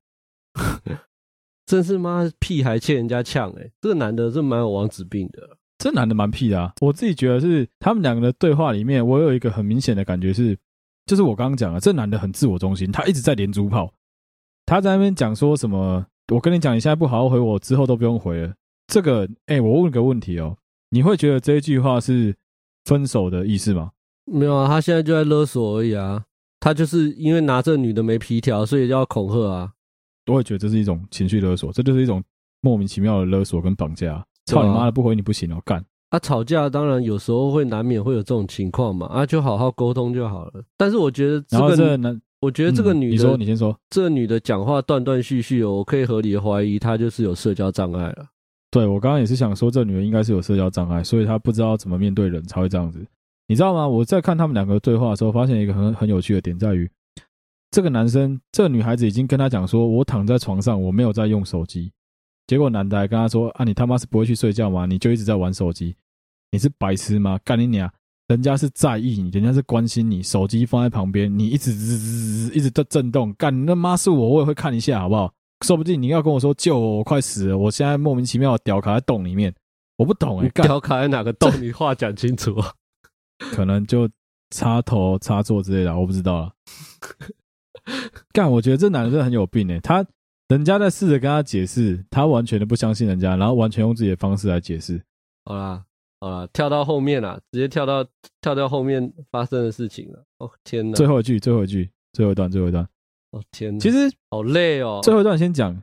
[1.69, 3.71] 真是妈屁还欠人家呛哎！
[3.83, 5.51] 这个男的是蛮有王子病的。
[5.77, 6.73] 这男的蛮屁的啊！
[6.81, 10.57] 我自己觉得是他们两个的对话里面，我有一个很明显的感觉是，
[11.05, 13.93] 就是我刚刚讲了，这男的很自我中心，他一直在连珠炮，
[14.65, 16.07] 他在那边讲说什么？
[16.33, 18.55] 我跟你讲，你现在不好好回我，之后都不用回了。
[18.87, 20.57] 这个，哎、欸，我问个问题哦，
[20.89, 22.35] 你会觉得这一句话是
[22.87, 23.91] 分手的意思吗？
[24.25, 26.25] 没有啊，他现在就在勒索而已啊，
[26.61, 29.73] 他就是因为拿这女的没皮条，所以要恐吓啊。
[30.29, 32.23] 我会觉得这是一种情绪勒索，这就是一种
[32.61, 34.25] 莫名其妙的勒索跟绑架。
[34.47, 34.93] 操你妈的！
[34.93, 35.85] 不回你不行哦，干！
[36.09, 40.63] 啊，吵架当然有时候会难免会有这种情况嘛，啊，就好好沟通就好了。
[40.77, 48.27] 但是我觉得这个，我觉得这个女的，你说你先说，这个女的讲话断断续续哦，我可以合理的怀疑她就是有社交障碍了。
[48.71, 53.05] 对，我刚刚也是想说，这女人应该是有社交障碍，所以她不知道怎么面对人才会这样子。
[53.47, 53.87] 你知道吗？
[53.87, 56.89] 我在看他们两个对话的时候，发现一个很很有趣的点，在于
[57.71, 61.93] 这个男生，这个女孩子已经跟他讲说，我躺在床上，我没有在用手机。
[62.47, 64.87] 结果男的还跟他说，啊，你他妈是不会去睡觉吗？
[64.87, 65.95] 你就一直在玩手机，
[66.51, 67.39] 你是白痴吗？
[67.45, 67.91] 干你娘！
[68.29, 71.73] 人家是在意你，人家是关心你，手机放在旁边，你一直
[72.55, 75.33] 一直在震动，干你那妈是我，我也会看一下，好不好？
[75.67, 79.55] 说不定你要跟我说救我，我快死了，我现在莫名其妙的屌卡在洞里面，
[79.97, 81.51] 我不懂哎、欸，屌卡在哪个洞？
[81.61, 82.73] 你话讲清楚啊！
[83.53, 84.09] 可能就
[84.51, 86.53] 插头、插座之类的，我不知道了。
[88.33, 90.05] 干，我觉得这男的真的很有病哎、欸，他
[90.49, 95.01] 人家在试着跟他解释，他完全的不相信人家，然后完全用自己的方式来解释。
[95.45, 95.85] 好啦，
[96.21, 98.05] 好啦，跳到后面啦，直接跳到
[98.41, 100.25] 跳到后面发生的事情了。
[100.39, 100.97] 哦天哪！
[100.97, 102.87] 最后一句，最后一句，最后一段，最后一段。
[103.31, 103.79] 哦天哪！
[103.81, 105.01] 其实好累哦。
[105.03, 105.77] 最后一段先讲，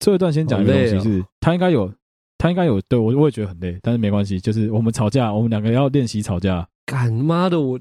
[0.00, 1.92] 最后一段先讲一个东西是，他应该有，
[2.38, 6.68] 他应该有，对我我也觉得很累，但是没关系，就是我们吵架，我们两个要练习吵架。
[6.86, 7.78] 干妈的我，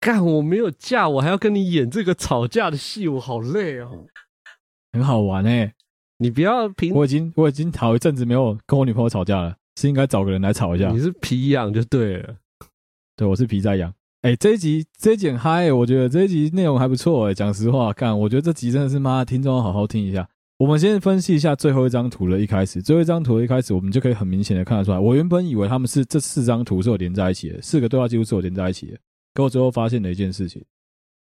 [0.00, 4.06] 干我没有架，我还要跟你演这个吵架的戏，我好累哦。
[4.92, 5.74] 很好玩哎、欸，
[6.18, 10.88] 你不要凭我已经我已经好一阵子没有跟我女朋友吵架了，是应该找个人来吵一下。
[10.90, 12.34] 你是皮痒就对了，
[13.14, 13.92] 对，我是皮在痒。
[14.22, 17.34] 哎、欸，这一集这一集很嗨、欸，我觉得这一集内容还不错哎、欸。
[17.34, 20.26] 讲实话，干，我觉得这集真的是妈，听众要好好听一下。
[20.58, 24.98] 我们先分析一下最后一张图的一开始，最后一张图的一开始，我们就可以很明显的看得出来。
[24.98, 28.98] 我原本以为他们是这四张图是有连在一起的，四个对话记录是有连在一起的。
[29.40, 30.62] 可我最后发现了一件事情，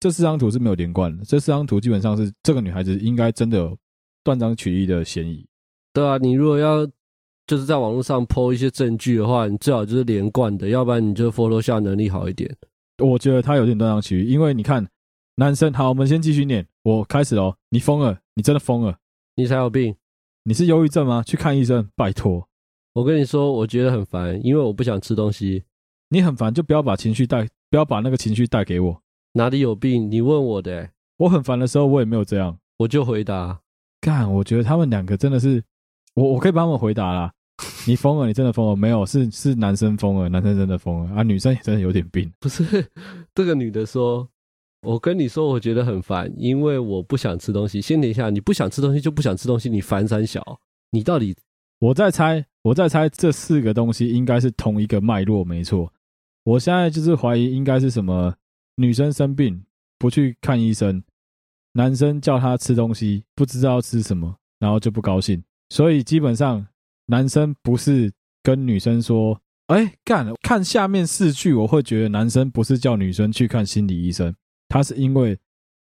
[0.01, 1.25] 这四张图是没有连贯的。
[1.25, 3.79] 这四张图基本上是这个女孩子应该真的有
[4.25, 5.47] 断章取义的嫌疑。
[5.93, 6.87] 对啊，你如果要
[7.47, 12.55] 就是在网络上 po 一些证据的话，你最好就是连贯的，要不然你就 Photoshop 能力好一点。
[12.99, 14.87] 我觉得他有点断章取义，因为你看
[15.37, 17.55] 男生，好，我们先继续念，我开始喽。
[17.71, 18.99] 你疯了，你真的疯了。
[19.37, 19.95] 你才有病！
[20.45, 21.23] 你是忧郁症吗？
[21.23, 22.47] 去看医生，拜托。
[22.93, 25.65] 我跟你说，我觉得很烦，因为我不想吃东西。
[26.11, 29.03] 你很烦，就不要把情绪带，不要把那个情绪带给我。
[29.35, 30.11] 哪里有病？
[30.11, 30.91] 你问我的、欸。
[31.19, 33.61] 我很烦的时候，我也没有这样，我就回答。
[34.01, 35.63] 干，我觉得他们两个真的是，
[36.15, 37.33] 我我可以帮他们回答啦。
[37.87, 38.75] 你疯了，你真的疯了？
[38.75, 42.31] 没有，是是男生疯了，男生真的疯了啊，女生也真的有点病。
[42.41, 42.65] 不是，
[43.35, 44.29] 这个女的说。
[44.83, 47.83] 我跟你说，我觉得很烦，因为我不想吃东西。
[47.83, 50.43] 先等一下，你不想吃东西就不想吃东西，你烦三小，
[50.93, 51.37] 你到底？
[51.81, 55.93] 我在猜，我在猜，这四个东西应该是同一个脉络，没错。
[56.45, 58.35] 我现在就是怀疑，应该是什么？
[58.77, 59.63] 女生生病
[59.99, 61.03] 不去看医生，
[61.73, 65.43] 男生叫她吃东西，不知道吃什么，然后就不高兴。
[65.69, 66.67] 所以基本上，
[67.07, 68.11] 男生不是
[68.43, 74.35] 跟女生说：“哎，干。”看下面四句，我会觉得男生不是叫女生去看心理医生。
[74.69, 75.39] 他是因为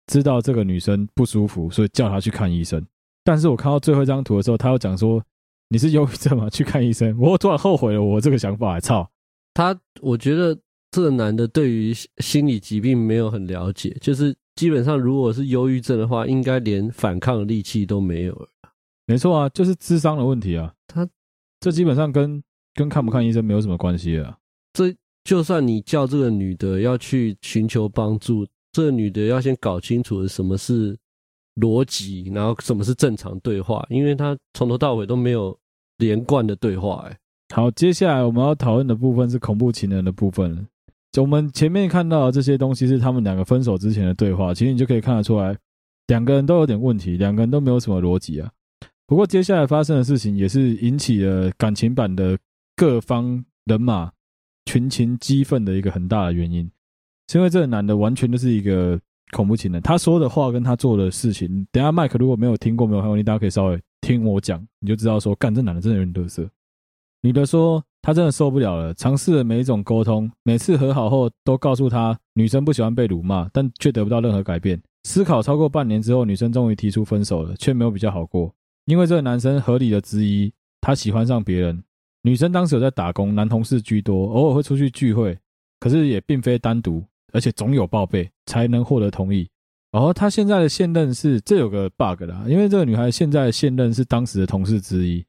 [0.06, 2.84] 知道这个女生不舒服，所以叫她去看医生。
[3.22, 5.22] 但是我看到最后一张图的时候，他又讲说
[5.68, 6.50] ：“你是忧郁症吗？
[6.50, 9.08] 去看医生。”我突然后悔了，我这个想法操
[9.54, 9.78] 他。
[10.00, 10.58] 我觉得
[10.90, 18.48] 这个男的对于心理疾病没有很了解，就是基本上如果是忧郁症的话，应该连反抗的力气都没有了。
[19.06, 20.72] 没错啊，就是智商的问题啊。
[20.86, 21.08] 他
[21.60, 22.42] 这基本上跟
[22.74, 24.38] 跟看不看医生没有什么关系啊。
[24.72, 28.46] 这就算你叫这个女的要去寻求帮助。
[28.72, 30.96] 这个女的要先搞清楚什么是
[31.56, 35.58] 逻辑，然后什么是正常对话，因为她从头到尾都没有
[35.98, 37.04] 连贯的对话。
[37.08, 37.18] 哎，
[37.52, 40.66] 好，接下来我们要讨论的部分是恐怖情人的部分。
[41.10, 45.56] 就我们前面看到的这些东西是他们两个分手之前的对话，其实你就可以看得出来，
[46.06, 48.48] 两个人都有点问题，两个人都没有什么逻辑啊。
[49.08, 52.38] 不过接下来发生的事情也是引起了感情版的
[52.76, 54.12] 各方人马
[54.66, 56.70] 群情激愤的一个很大的原因。
[57.26, 58.96] 是因为这个男的完全就是一个
[59.32, 66.48] 恐怖情人，他说的话跟他做的事情，等下麦克如果没有听过没有看过，你大家可以稍微听我讲，你就知道说，干这男的真的有点嘚瑟。
[67.22, 74.80] 女的说她真的受不了了，尝试了每一种沟通，每次和好后都告诉她女生不喜欢被辱骂，但却得不到任何改变。
[75.04, 78.52] 思考超过半年之后，女生终于提出分手了，却没有比较好过，
[78.86, 81.82] 因为这个男生合理的质疑他喜欢上别人。
[82.22, 85.38] 女生当时有在打工，男同事居多，偶尔会出去聚会，
[85.78, 87.04] 可是也并非单独。
[87.32, 89.48] 而且总有报备才能获得同意。
[89.92, 95.24] 然后他现在的现任是，这有个 bug 啦，因为这个女孩现在的现任是当时的同事之一。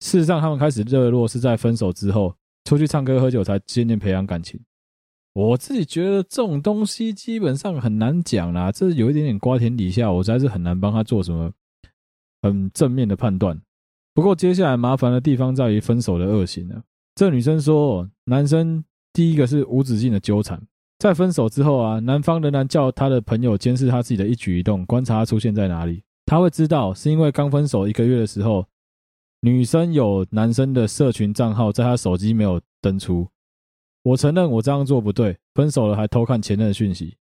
[0.00, 4.60] 事实上，他们开始热络是在分手之后，出去唱歌喝酒才渐渐培养感情。
[5.32, 11.50] 我自己觉得这种东西基本上很难讲啦，这有一点点瓜田李下，我实在是很难帮他做什么
[12.42, 13.60] 很正面的判断。
[14.14, 16.80] 不过接下来麻烦的地方在于分手的恶行了。
[17.16, 20.60] 这女生说，男生第一个是无止境的纠缠。
[21.00, 26.02] 在分手之后啊，男方仍然叫他的朋友监视他自己的一举一动，观察他出现在哪里。
[26.26, 28.64] 他会知道，是因为刚分手一个月的时候，
[29.44, 33.28] 女生有男生的社群账号，在她手机没有登出。
[34.02, 37.18] 我承认我这样做不对，分手了还偷看前任的讯息。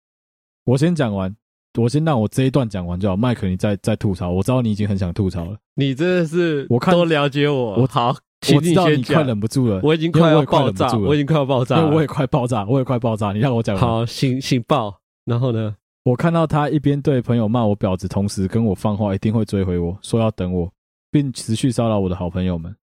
[0.65, 1.33] 我先讲完，
[1.79, 3.17] 我先让我这一段讲完就好。
[3.17, 5.57] 麦克，你再再吐槽，我知道你已经很想吐槽了。
[5.77, 7.77] 你真的是，我看都了解我。
[7.77, 8.09] 我好，
[8.53, 13.33] 我知道你快忍不住了，我已经快要爆炸，我已经快要爆炸了，我也快爆炸，我也快爆炸。
[13.33, 13.81] 你让我讲完。
[13.81, 14.99] 好，请请爆。
[15.25, 15.77] 然后呢？
[16.03, 20.73] 我看到他一边对朋友骂我婊子，同时跟我放话，一定会追回我，说要等我，
[21.11, 22.77] 并持续骚扰我的好朋友们。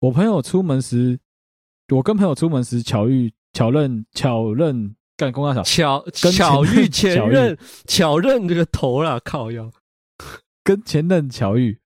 [0.00, 1.18] 我朋友出门时，
[1.88, 9.70] 我跟朋友出门时巧遇、巧认、巧认干公大小巧巧遇前任，巧认这个头啦，靠腰，
[10.62, 11.78] 跟前任巧遇，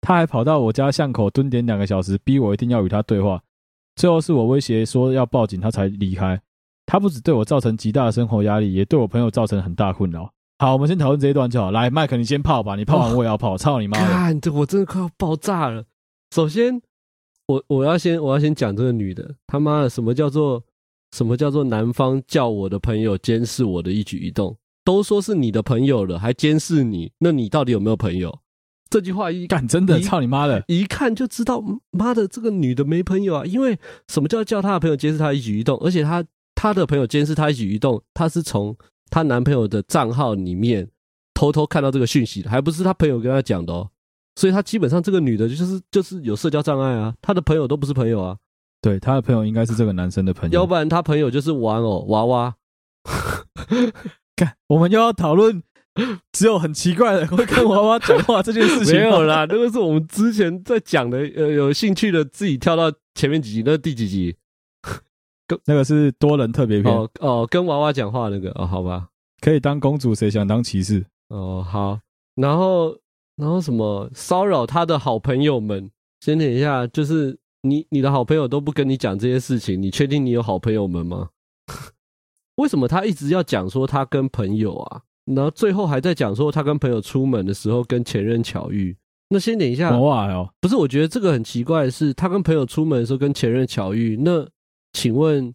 [0.00, 3.42] 他还跑到我家巷口蹲点两个小时，逼我一定要与他对话。
[3.94, 6.40] 最后是我威胁说要报警，他才离开。
[6.86, 10.30] 他不止对我造成极大的生活压力，也对我朋友造成很大困扰。
[10.64, 11.70] 好，我们先讨论这一段就好。
[11.70, 12.74] 来，麦克，你先泡吧。
[12.74, 13.54] 你泡完我也要泡。
[13.54, 13.98] 操、哦、你妈！
[13.98, 15.84] 看，这我真的快要爆炸了。
[16.34, 16.80] 首先，
[17.48, 20.64] 我我要先我要先讲这个女的，他妈的，什么叫做
[21.14, 24.56] 什么叫做男方叫我的朋友监视我的一举一动？
[24.86, 28.38] 都说是你的朋友了，还监视你，那你到底有没有朋友？
[28.88, 30.64] 这句话一干真的，操你妈的！
[30.68, 33.44] 一看就知道，妈的，这个女的没朋友啊。
[33.44, 35.76] 因为什么叫叫她的朋友监视她一举一动？
[35.80, 36.24] 而且她。
[36.56, 38.74] 她的朋友监视她一举一动，她是从
[39.14, 40.88] 她男朋友的账号里面
[41.34, 43.88] 偷偷看到这个讯息，还不是她朋友跟她讲的哦。
[44.34, 48.36] 所以她基本上这个女的就是就是有社交障碍啊，她的朋友都不是朋友啊。
[48.82, 52.56] 对，她的朋友应该是这个男生的朋友，要不然她朋友就是玩偶娃娃。
[54.34, 55.62] 看，我们又要讨论
[56.32, 58.96] 只有很奇怪的会跟娃娃讲话这件事情。
[58.96, 64.34] 没有啦，那个是我们之前在讲的，呃，有兴趣的自己跳到前面几集，那是第几集？
[65.46, 69.08] 跟那个是多人特别篇哦哦，跟娃娃讲话那个哦，好吧，
[69.40, 71.04] 可以当公主，谁想当骑士？
[71.28, 71.98] 哦，好，
[72.34, 72.96] 然后
[73.36, 75.90] 然后什么骚扰他的好朋友们？
[76.20, 81.28] 先等一下，就是你你的好朋友都不跟你讲这些事情，你确定你有好朋友们吗？
[82.56, 85.02] 为什么他一直要讲说他跟朋友啊？
[85.26, 88.96] 然后最后还在讲说他跟朋友出门的时候跟前任巧遇？
[89.28, 94.48] 那先等一下，娃娃哦，不是，我觉得这个很奇怪的是，他跟朋友出门的时候跟前任巧遇，那。
[94.94, 95.54] 请问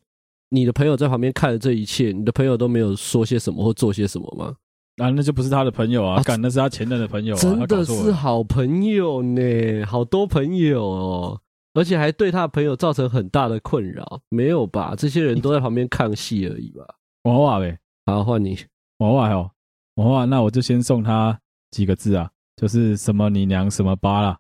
[0.49, 4.55] 你的朋友在旁边看了这一切，你的朋友都没有说些什么或做些什么吗？
[4.97, 11.41] 啊，那就不是他的朋友啊，干、啊、那是他前任的朋友、啊，真的是好朋友呢，好多朋友哦，
[11.73, 14.93] 而且还对他的朋友造成很大的困扰，没有吧？
[14.97, 16.83] 这些人都在旁边看戏而已吧？
[17.23, 18.57] 娃娃呗，好，换你
[18.97, 19.51] 娃娃哦，
[19.95, 21.39] 娃娃，那我就先送他
[21.71, 24.37] 几个字啊，就是什么你娘什么巴啦，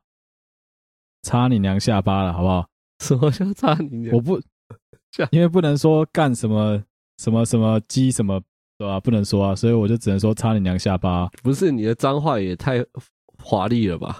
[1.23, 2.67] 插你娘下巴了，好不好？
[2.99, 4.13] 什么叫插你娘？
[4.13, 4.41] 我不。
[5.31, 6.81] 因为不能说干什么
[7.17, 8.41] 什么什么鸡什么
[8.77, 8.99] 对吧？
[8.99, 11.27] 不能说啊，所以我就只能说插你娘下巴。
[11.43, 12.83] 不是你的脏话也太
[13.43, 14.17] 华丽了吧？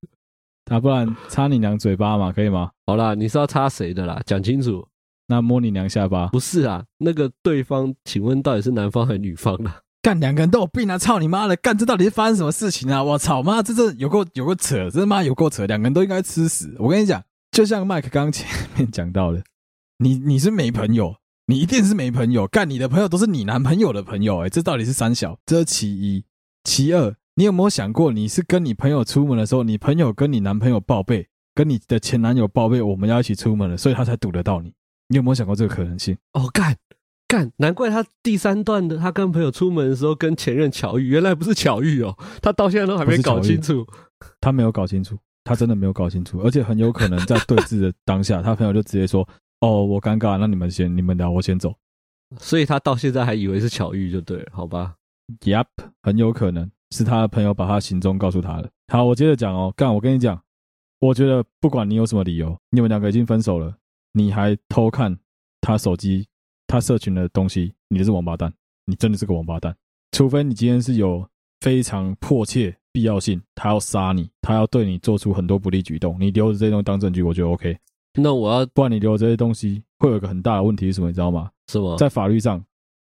[0.70, 2.70] 啊，不然插你娘嘴巴嘛，可以吗？
[2.86, 4.20] 好啦，你是要插谁的啦？
[4.26, 4.86] 讲清楚。
[5.26, 6.26] 那摸你娘下巴？
[6.28, 9.72] 不是啊，那个对方，请问到底是男方还是女方呢？
[10.02, 10.98] 干，两个人都有病啊！
[10.98, 11.56] 操你妈的！
[11.56, 13.02] 干，这到底是发生什么事情啊？
[13.02, 16.74] 我操妈，这这有够有够扯，这妈有够扯，两个人都应该吃屎！
[16.78, 19.42] 我跟你讲，就像麦克刚刚前面讲到的。
[19.98, 22.46] 你你是没朋友，你一定是没朋友。
[22.46, 25.38] 干，你的朋友都是你男朋友的朋友，欸，哎，这到底是三小？
[25.46, 26.24] 这是其一，
[26.64, 34.72] 其二，你有没有想过，你是跟你朋友出门的时候，你朋友跟你男朋友报备，跟你的前男友报备，我们要一起出门了，所以他才堵得到你。
[35.08, 36.16] 你有没有想过这个可能性？
[36.32, 36.76] 哦，干
[37.28, 43.86] 干，难怪他第三段的他跟朋友出门的时候跟前任巧遇，原来不是巧遇哦，他到现在都还没搞清楚，
[44.40, 49.28] 他没有搞清楚，他真的没有搞清楚，而且很有可能在对峙的当下，他朋友就直接说。
[49.60, 51.74] 哦，我尴尬，那你们先，你们聊，我先走。
[52.38, 54.96] 所以他到现在还以为是巧遇，就对了，好吧
[55.40, 55.66] ？Yep，
[56.02, 58.70] 很有可能是他的朋友把他行踪告诉他的。
[58.88, 60.42] 好，我接着讲哦，干，我跟你讲，
[61.00, 63.76] 我觉得不管你有什么理由，你们两个已经分手了，
[64.12, 65.16] 你还偷看
[65.60, 66.26] 他手机、
[66.66, 68.52] 他社群的东西，你就是王八蛋，
[68.86, 69.74] 你真的是个王八蛋。
[70.12, 71.28] 除非你今天是有
[71.60, 77.78] 非常迫切必要性，他要杀你，他要对你做出很多不利举动，你留着这些东西当证据，我觉得 OK。
[78.16, 81.08] 那我要不然你留这些东西，会有一个很大的问题是什么？
[81.08, 81.50] 你知道吗？
[81.68, 81.96] 是吗？
[81.98, 82.62] 在法律上，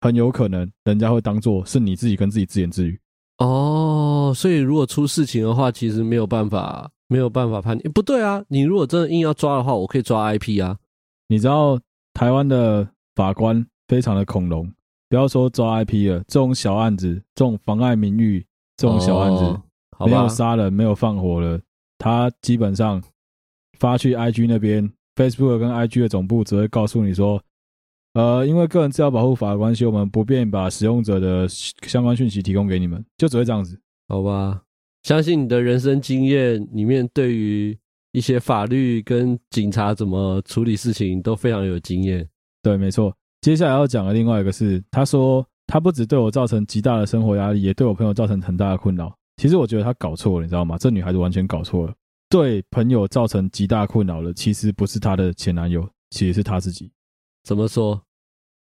[0.01, 2.99] 很有可能人家会当做是你自己跟自己自言自语。
[3.37, 7.91] 哦，所以如果出事情的话，其实没有办法，没有办法判定。
[7.91, 10.77] 不对啊，你如果真的硬要抓的话，我可以抓 IP 啊。
[11.27, 11.79] 你知道
[12.13, 14.71] 台湾的法官非常的恐龙，
[15.09, 18.43] 不要说抓 IP 了，这种小案子，这种妨碍名誉，
[18.77, 19.43] 这种小案子，
[19.99, 21.59] 哦、没有杀人，没有放火了，
[21.99, 22.99] 他基本上。
[23.79, 27.41] 发去 IG 那边，Facebook 跟 IG 的总部只会告诉你说，
[28.13, 34.61] 呃，因为个人资料保护法的关系，我们不便把使用者的相关讯息提供给你们，就只会这样子，好吧？
[35.03, 37.77] 相信你的人生经验里面，对于
[38.11, 42.27] 一些法律跟警察怎么处理事情都非常有经验。
[42.61, 43.15] 对，没错。
[43.41, 49.15] 接下来要讲的另外一个是，他说他不只对我造成极大的生活压力，也对我朋友造成很大的困扰。
[49.37, 50.77] 其实我觉得他搞错了，你知道吗？
[50.77, 51.93] 这女孩子完全搞错了。
[52.29, 56.91] 对朋友造成极大困扰的，其实不是她的前男友，其实是她自己。
[57.43, 58.01] 怎么说？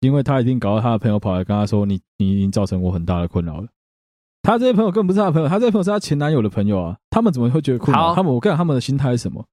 [0.01, 3.69] 因为她一定搞到她的朋友跑来跟她说：“你你已经造成我很大的困扰了。”
[4.43, 6.99] 她这些朋友更不是她的朋友，她这些朋友是她前男友的朋友啊。
[7.09, 8.09] 他们怎么会觉得困扰？
[8.09, 9.47] 好他们我跟你讲，他们的心态是什么？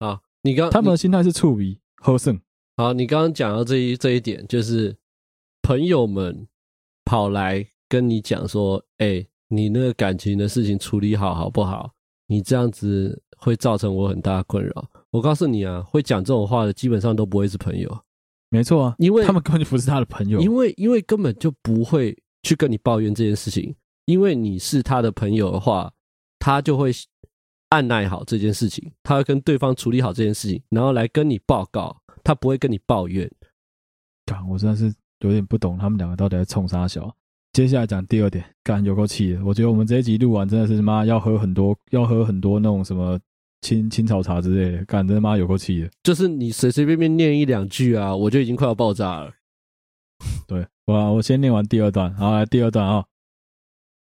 [0.00, 2.38] 啊，你刚他们的心态是醋鼻喝剩。
[2.76, 4.94] 好，你刚刚讲到这一这一点，就是
[5.62, 6.46] 朋友们
[7.06, 11.92] 跑来跟你讲说：“哎、欸，你那个感情的事情处理好好不好？
[12.26, 17.98] 你这样子会造成我很大的困扰。”我告诉你啊，会讲这种话的基本上都不会是朋友。
[18.50, 23.74] 没错啊，因为他们根本就不是他的朋友，因为因为根本就不会去跟你抱怨这件事情。
[24.04, 25.92] 因为你是他的朋友的话，
[26.38, 26.92] 他就会
[27.70, 31.96] 按耐好这件事情，他会跟对方处理好这件事情，然后来跟你报告。
[32.24, 33.30] 他不会跟你抱怨，
[34.24, 37.14] 干，我真的是有点不懂他们两个到底在冲啥小。
[37.52, 39.44] 接下来讲第二点，干，有够气的。
[39.44, 43.16] 我觉得我们这一集录完真的是妈要喝很多，要喝很多那种什么
[43.66, 45.90] 青青草茶之类的，干，真的妈有够气的。
[46.04, 49.32] 就是你随随便便念一两句啊，我就已经快要爆炸了。
[50.46, 53.04] 对，我我先念完第二段，好，来第二段啊。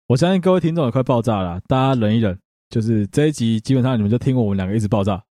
[0.06, 2.38] 我相信各位听众也快爆炸了，大家忍一忍。
[2.70, 5.24] 就是这一集基本上你们就听我们两个一直爆炸，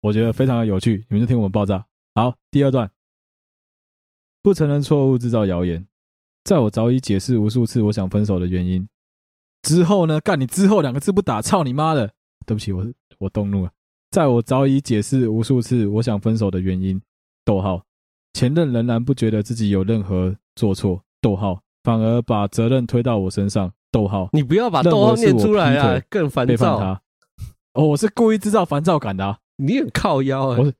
[0.00, 1.84] 我觉得非常的有趣，你们就听我们爆炸。
[2.14, 2.90] 好，第二段，
[4.42, 5.86] 不承认错误，制造谣言。
[6.44, 8.88] 在我早已解释无数次我想分手的原因
[9.62, 10.20] 之后呢？
[10.20, 12.12] 干你之后两个字不打，操你妈的！
[12.44, 12.84] 对不起，我
[13.22, 13.70] 我动怒了。
[14.10, 17.00] 在我早已解释无数次我想分手的原因，
[17.44, 17.82] 逗号，
[18.34, 24.28] 前任仍然不觉得自己有任何做错，逗号，反而把责任推到我身上，逗号。
[24.32, 26.78] 你不要把逗号念出来啊，更烦躁。
[26.78, 27.00] 他
[27.74, 29.38] 哦，我是故意制造烦躁感的啊。
[29.56, 30.58] 你很靠腰啊！
[30.58, 30.72] 我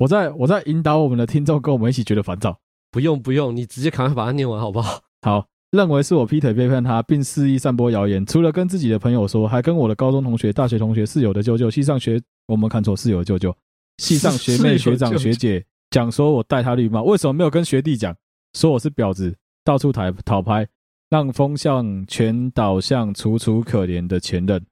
[0.00, 2.60] 我在我在引导我们的听众跟我们一起觉得烦躁。
[2.90, 5.00] 不用不用，你直接赶快把它念完好不好？
[5.22, 12.22] 好，认为是我劈腿背叛他，并肆意散播谣言，除了跟自己的朋友说，还跟我的高中同学、大学同学、室友的舅舅、系上学……
[12.46, 13.54] 我们看错，室友的舅舅、
[13.98, 18.14] 系上学妹、学长、学姐讲说我戴他绿帽，为什么没有跟学弟讲？
[18.52, 19.34] 说我是婊子，
[19.64, 20.68] 到处讨讨拍，
[21.10, 24.64] 让风向全倒向楚楚可怜的前任。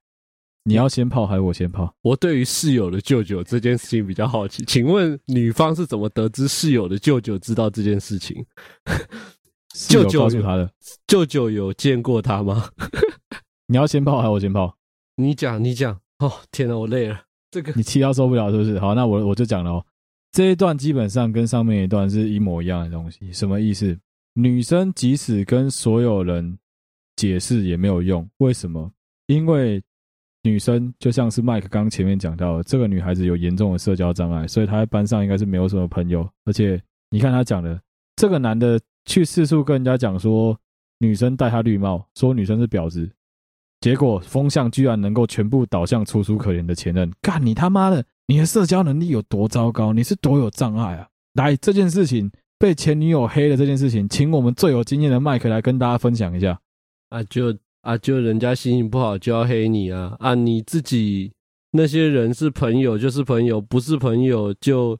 [0.64, 1.92] 你要先泡还是我先泡？
[2.02, 8.46] 我对于室友的舅舅这件事情比较好奇，请问女方是怎么得知室友的舅舅知道这件事情？
[9.88, 10.70] 舅舅告诉他的。
[11.06, 12.68] 舅舅有见过他吗？
[13.68, 14.76] 你要先泡还是我先泡？
[15.16, 15.98] 你讲，你讲。
[16.18, 17.20] 哦，天哪，我累了。
[17.50, 18.78] 这个你气到受不了是不是？
[18.78, 19.86] 好，那我我就讲了哦。
[20.32, 23.32] 这一段基本上跟上面一段是一模一样的东西。
[23.32, 23.98] 什么意思？
[24.34, 26.58] 女生即使跟所有人
[27.16, 28.28] 解释也没有用。
[28.38, 28.90] 为什么？
[29.26, 29.82] 因为。
[30.44, 36.28] 女生就像是麦克刚前面讲到的，这个女孩子有严重的社交障碍，所以她在班上应该是没有什么朋友。
[36.44, 37.80] 而且你看她讲的，
[38.16, 40.58] 这个男的去四处跟人家讲说
[40.98, 43.10] 女生戴他绿帽，说女生是婊子，
[43.80, 47.10] 结果风向居然能够全部倒向楚楚可怜的前任。
[47.20, 49.92] 干你他妈的，你的社交能力有多糟糕？
[49.92, 51.08] 你是多有障碍啊！
[51.34, 56.60] 来，这件事情被前女友黑了这件事情，请我们最有经验的麦克来跟大家分享一下。
[57.08, 57.56] 啊，就。
[57.82, 60.14] 啊，就人家心情不好就要黑你啊！
[60.20, 61.32] 啊，你自己
[61.72, 64.96] 那些人是朋友就是朋友，不是朋友就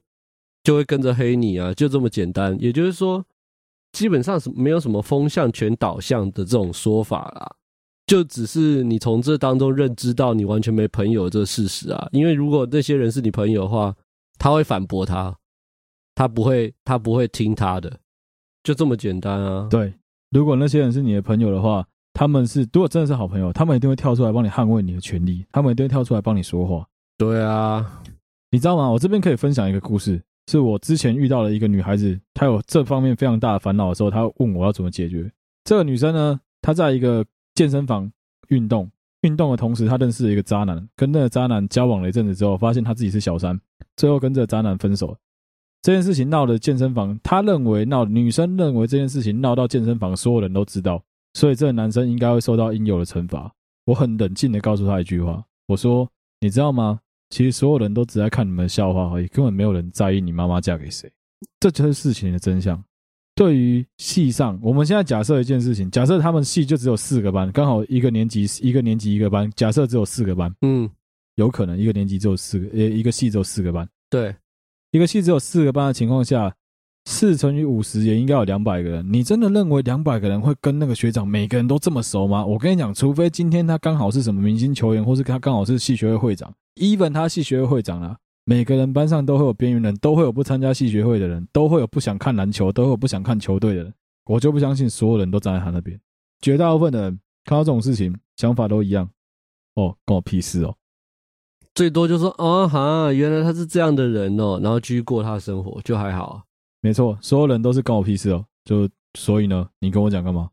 [0.64, 2.56] 就会跟着黑你啊，就这么简单。
[2.58, 3.24] 也就是说，
[3.92, 7.56] 基本上是没有什么风向全导向的这种说法啦，
[8.06, 12.08] 就只是你从这当中认知到你完全没朋友这个事实啊。
[12.12, 13.94] 因为如果那些人是你朋友的话，
[14.38, 15.36] 他会反驳他，
[16.14, 17.98] 他不会他不会听他的，
[18.62, 19.68] 就这么简单啊。
[19.70, 19.94] 对，
[20.30, 21.86] 如果那些人是你的朋友的话。
[22.14, 26.86] 他们是如果真的是好朋友，他们一定会跳出来帮你捍卫你的权利，他们一定会跳出来帮你说话。
[27.16, 28.02] 对啊，
[28.50, 28.90] 你知道吗？
[28.90, 35.30] 我这边可以分享一个故事，是我之前遇到了一个女孩子，她有这方面非常大的烦恼的时候，她问我要怎么解决。
[35.64, 37.24] 这个女生呢，她在一个
[37.54, 38.10] 健身房
[38.48, 38.90] 运动，
[39.22, 43.58] 运动的同时，她认识了一个渣男，跟那个渣男交往了一阵子之后，发现她自己是小三，
[43.96, 45.16] 最后跟这个渣男分手。
[45.80, 51.02] 这件事情闹的健身房，她认为闹，女生认为这件事情闹到健身房，所有人都知道。
[51.34, 53.52] 所以这个男生应该会受到应有的惩罚。
[53.86, 56.08] 我很冷静的告诉他一句话，我说
[56.40, 57.00] ：“你知道吗？
[57.32, 61.10] 其实所有人都只在看你们的笑话而已，根本没有人在意你妈妈嫁给谁。
[61.58, 62.78] 这就是事情的真相。”
[63.34, 70.88] 对于系上，我们现在假设一件事情，假设他们系就只有四个班，刚好一个年级一个年级一个班，假设只有四个班，嗯，
[71.36, 74.36] 有可能一个年级只有四个，呃，一个系只有四个班，对，
[74.90, 76.54] 一个系只有四个班的情况下，
[77.04, 79.12] 四乘以五十也应该有两百个人。
[79.12, 82.46] 你真的认为两百个人会跟那个学长每个人都这么熟吗？
[82.46, 93.94] 我跟你讲，除非今天他刚好是什么明星球员，或是他刚好是系学会会长，even 他系学会会长啊，每个人班上都会有边缘人，都会有不参加系学会的人，都会有不想看篮球，都会有不想看球队的人。
[94.26, 95.98] 我就不相信所有人都站在他那边。
[96.40, 99.08] 绝大部分的人看到这种事情，想法都一样。
[99.74, 100.76] 哦，关我屁事哦！
[101.74, 106.44] 最多就说哦哈，原来他是这样的人哦，然后继续过他的生活就还好。
[106.82, 108.44] 没错，所有人都是关我屁事哦。
[108.64, 110.50] 就所以呢，你跟我讲干嘛？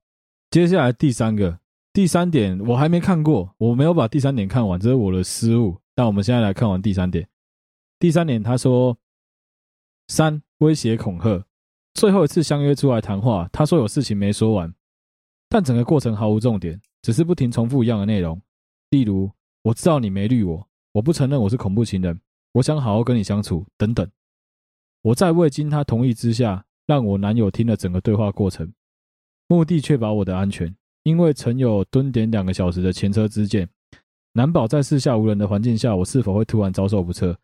[0.52, 1.60] 接下来第三个，
[1.92, 5.78] 第三点我还没看过，我没有把第三点看完，这是我的失误。
[5.96, 7.28] 但我们现在来看完第三点。
[8.00, 8.96] 第三点，他说
[10.08, 11.44] 三威胁恐吓，
[11.94, 14.74] 最后一次相约出来谈话，他说有事情没说完，
[15.50, 18.40] 但整个过程毫无重点，只是不停重复一样的内容，
[18.92, 19.32] 例如
[19.64, 20.68] 我知道你没绿我。
[20.92, 22.20] 我不承认我是恐怖情人，
[22.54, 24.10] 我想好好跟你相处，等等。
[25.02, 28.72] 我在未经他同意之下，让我男友听了整个对话过程，
[29.48, 30.76] 目的确保我的安全。
[31.04, 33.68] 因为曾有蹲点两个小时的前车之鉴，
[34.34, 37.36] 难保在四下无人的环境下，我是否会突然遭受不测。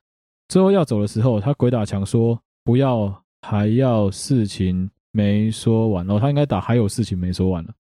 [0.50, 7.74] 最后要走的时候，他鬼打墙说：“不要，还要事情没说完。”哦，他应该打还有事情没说完了。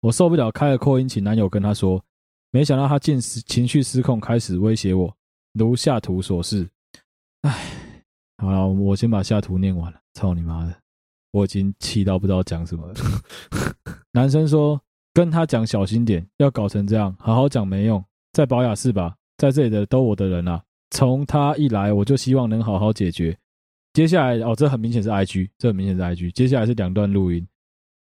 [0.00, 2.02] 我受不了，开了扩音，请男友跟他说。
[2.50, 5.12] 没想到他竟情绪失控，开始威胁我，
[5.54, 6.68] 如下图所示。
[7.42, 7.73] 唉，
[8.44, 9.98] 好了，我先把下图念完了。
[10.14, 10.74] 操你妈的！
[11.32, 12.94] 我已经气到不知道讲什么了。
[14.12, 14.80] 男生说
[15.12, 18.04] ：“跟他讲小心点，要搞成这样，好好讲没用。
[18.32, 19.16] 在保雅是吧？
[19.38, 20.62] 在这里的都我的人啊。
[20.90, 23.36] 从他一来，我就希望能好好解决。
[23.92, 26.30] 接下来哦，这很明显是 IG，这很明显是 IG。
[26.30, 27.44] 接下来是两段录音。”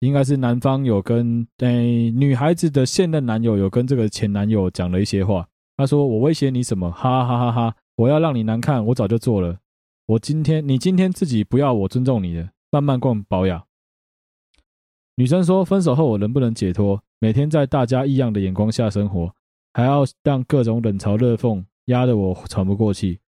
[0.01, 5.47] 应该是男方有跟诶、欸、女孩子的现任男友有跟这个前男友讲了一些话。
[5.77, 6.91] 他说：“我威胁你什么？
[6.91, 7.75] 哈哈哈哈！
[7.95, 9.57] 我要让你难看，我早就做了。
[10.05, 13.65] 我今天你今天自己不要我尊重你的，慢慢逛保养。”
[15.15, 17.01] 女生说：“分手后我能不能解脱？
[17.19, 19.33] 每天在大家异样的眼光下生活，
[19.73, 23.19] 还要让各种冷嘲热讽压得我喘不过气。”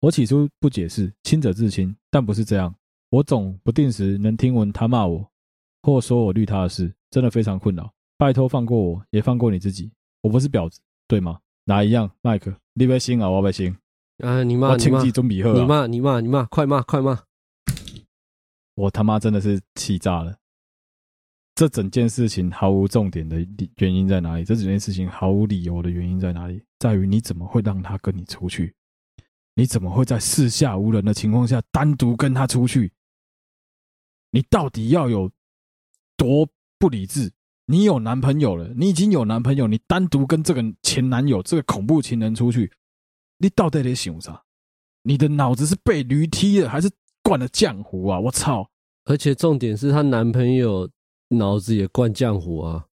[0.00, 2.74] 我起初不解释，清者自清，但不是这样。
[3.10, 5.30] 我总不定时能听闻他骂我，
[5.82, 7.92] 或说我绿他的事，真的非常困扰。
[8.18, 9.90] 拜托放过我，也放过你自己。
[10.22, 11.40] 我不是婊子，对吗？
[11.64, 12.10] 哪一样？
[12.22, 13.76] 麦克，你别信啊，我别信。
[14.18, 17.22] 啊，你骂，你骂，你骂，你骂，你骂，快骂，快骂！
[18.74, 20.36] 我他妈真的是气炸了。
[21.54, 23.36] 这整件事情毫无重点的
[23.76, 24.44] 原因在哪里？
[24.44, 26.62] 这整件事情毫无理由的原因在哪里？
[26.78, 28.74] 在于你怎么会让他跟你出去？
[29.54, 32.92] 你怎么会在四下无人的情况下单独跟他出去？
[34.30, 35.30] 你到底要有
[36.16, 36.46] 多
[36.78, 37.32] 不理智？
[37.64, 42.70] 你有男朋友了，你已经有男朋友，你单独跟这个前男友、这个恐怖情人出去，
[43.38, 44.42] 你到底在想啥？
[45.02, 46.90] 你的脑子是被驴踢了，还是
[47.22, 48.18] 灌了浆糊啊？
[48.18, 48.68] 我操！
[49.04, 50.90] 而且重点是她男朋友
[51.28, 52.86] 脑子也灌浆糊啊！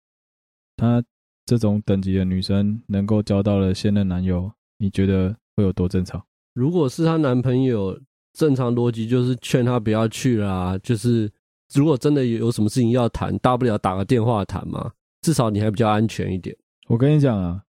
[0.77, 1.03] 她
[1.45, 6.23] 这种等级的女生能够交到了现任男友，你觉得会有多正常？
[6.53, 7.99] 如果是她男朋友，
[8.33, 10.77] 正常逻辑就是劝她不要去啦。
[10.83, 11.31] 就是
[11.73, 14.91] 如果真的有什么事情要谈，大不了打个电话谈嘛，
[15.21, 16.55] 至少你还比较安全一点。
[16.87, 17.63] 我跟你讲啊，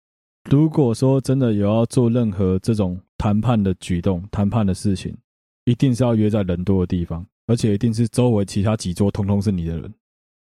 [0.51, 5.17] 如果说真的有要做任何这种谈判的举动、谈判的事情，
[5.65, 9.93] 一定是要约在人多的地方，而且一定是周围其他几桌通通是你的人。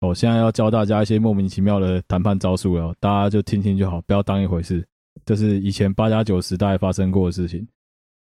[0.02, 4.86] 我现在要教大家一些莫名其妙的谈判招数了，大家就听听就好，不要当一回事。
[5.26, 7.66] 这是以前八加九时代发生过的事情。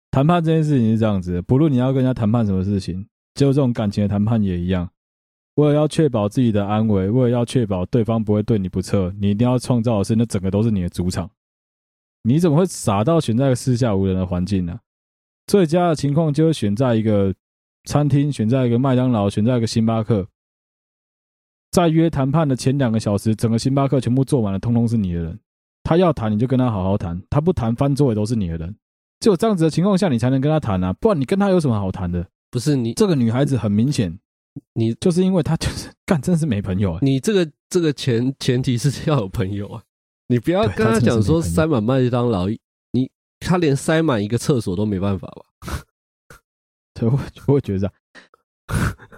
[0.09, 3.05] 谈判这件事情是这样子的，不论你要跟人家谈判什么事情，
[3.35, 4.89] 就这种感情的谈判也一样。
[5.55, 11.29] 为了要确保自己的安危，为了要确保对方不会对你不测，你一定要创造的是那整个都是你的主场。
[12.27, 14.77] 你怎么会傻到选在个四下无人的环境呢？
[15.47, 17.33] 最佳的情况就是选在一个
[17.85, 20.27] 餐厅，选在一个麦当劳，选在一个星巴克。
[21.71, 25.39] 在约谈判的前两个小时，整个星巴克全部坐满了，通通是你的人。
[25.85, 28.75] 他要谈，你就跟他好好谈；他不谈，翻桌也都是你的人。
[29.21, 32.27] 只有这样子的情况下，你才能跟他谈啊，不然你跟他有什么好谈的？
[32.51, 34.19] 不是你这个女孩子很明显，
[34.73, 36.99] 你就是因为她就是干，真是没朋友啊。
[37.01, 39.81] 你这个这个前前提是要有朋友啊，
[40.27, 42.47] 你不要跟他讲说塞满麦当劳，
[42.91, 43.09] 你
[43.39, 45.79] 他连塞满一个厕所都没办法吧？
[46.93, 47.93] 对，我我会觉得这样。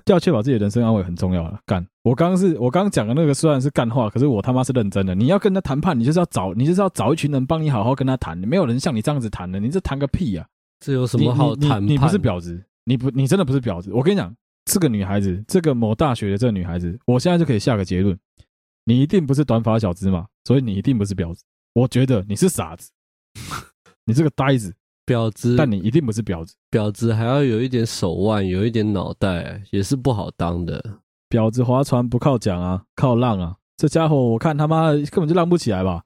[0.05, 1.59] 要确保自己的人身安危很重要了。
[1.65, 5.13] 干，我刚刚是我刚刚讲的那个虽然是干话，可是我他妈是认真的。
[5.13, 8.37] 你要跟他谈判，你就是要找你就是要找一群人帮你好好跟他谈。
[8.39, 10.47] 没有人像你这样子谈的，你这谈个屁呀！
[10.79, 11.85] 这有什么好谈？
[11.85, 13.91] 你不是婊子，你不你真的不是婊子。
[13.93, 14.35] 我跟你讲，
[14.65, 18.17] 这个女孩子，这个某大学的这个女孩子，我现在就可以下个结论：
[18.89, 21.43] 你一定不是短发小子嘛，所以你一定不是婊子。
[21.73, 22.89] 我觉得你是傻子，
[24.03, 24.73] 你这个呆子。
[25.05, 26.55] 婊子，但你一定不是婊子。
[26.71, 30.83] 婊子还要有一点手腕，有一点脑袋，也是不好当的。
[31.29, 33.57] 婊子划船不靠桨啊，靠浪啊！
[33.77, 36.03] 这家伙我看他妈根本就浪不起来吧？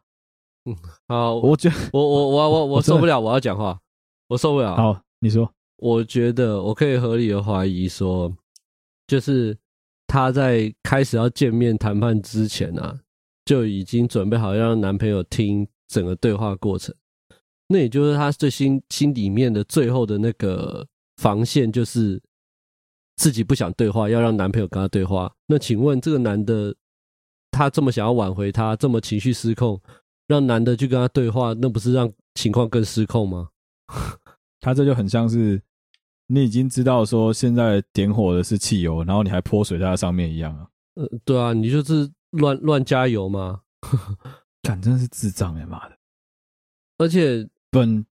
[0.66, 0.76] 嗯，
[1.08, 3.80] 好，我觉得我我我我我受不了，我要讲话，
[4.28, 4.76] 我受不了。
[4.76, 5.50] 好，你说。
[5.78, 8.34] 我觉得我可以合理的怀疑说，
[9.08, 9.58] 就是
[10.14, 13.00] 她在开始要见面谈判之前啊，
[13.46, 16.94] 就已经准备好要让男朋友听整个对话过程。
[17.68, 20.86] 那也就是她最心心里面的最后的那个
[21.18, 22.22] 防线，就是
[23.16, 25.34] 自己不想对话，要让男朋友跟她对话。
[25.48, 26.76] 那请问这个男的，
[27.50, 29.82] 他这么想要挽回她，这么情绪失控，
[30.28, 33.50] 让男的去跟她对话，那不是让情况更失控吗？
[34.62, 35.60] 他这就很像是。
[36.28, 40.68] 你已经知道说现在点火的是汽油，然后你还泼水在它上面一样啊？
[40.96, 43.62] 呃，对啊，你就是乱乱加油吗？
[44.62, 45.98] 干，真的是智障哎妈的！
[46.98, 48.06] 而且本，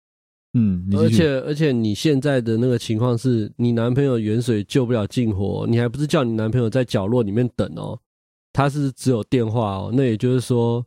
[0.53, 7.99] 嗯，而且而且你现在的那个情况是你男朋友远水救不了近火，你还不是叫你男朋友在角落里面等哦？
[8.53, 10.85] 他是只有电话哦，那也就是说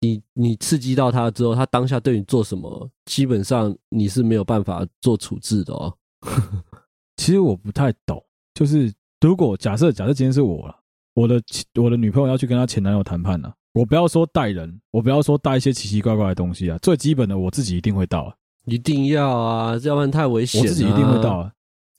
[0.00, 5.92] 你，你你刺激到他之后，他当下对你做什么，基本上你是没有办法做处置的哦。
[7.16, 8.22] 其实我不太懂，
[8.54, 10.76] 就是如果假设假设今天是我了，
[11.14, 11.40] 我的
[11.80, 18.34] 我的女朋友要去跟她前男友谈判了，我不要说带人，我不要说带一些奇奇怪怪的东西啊，最基本的我自己一定会到啊，
[18.66, 20.64] 一定要啊，要不然太危险啊。
[20.64, 21.52] 我自己一定会到啊。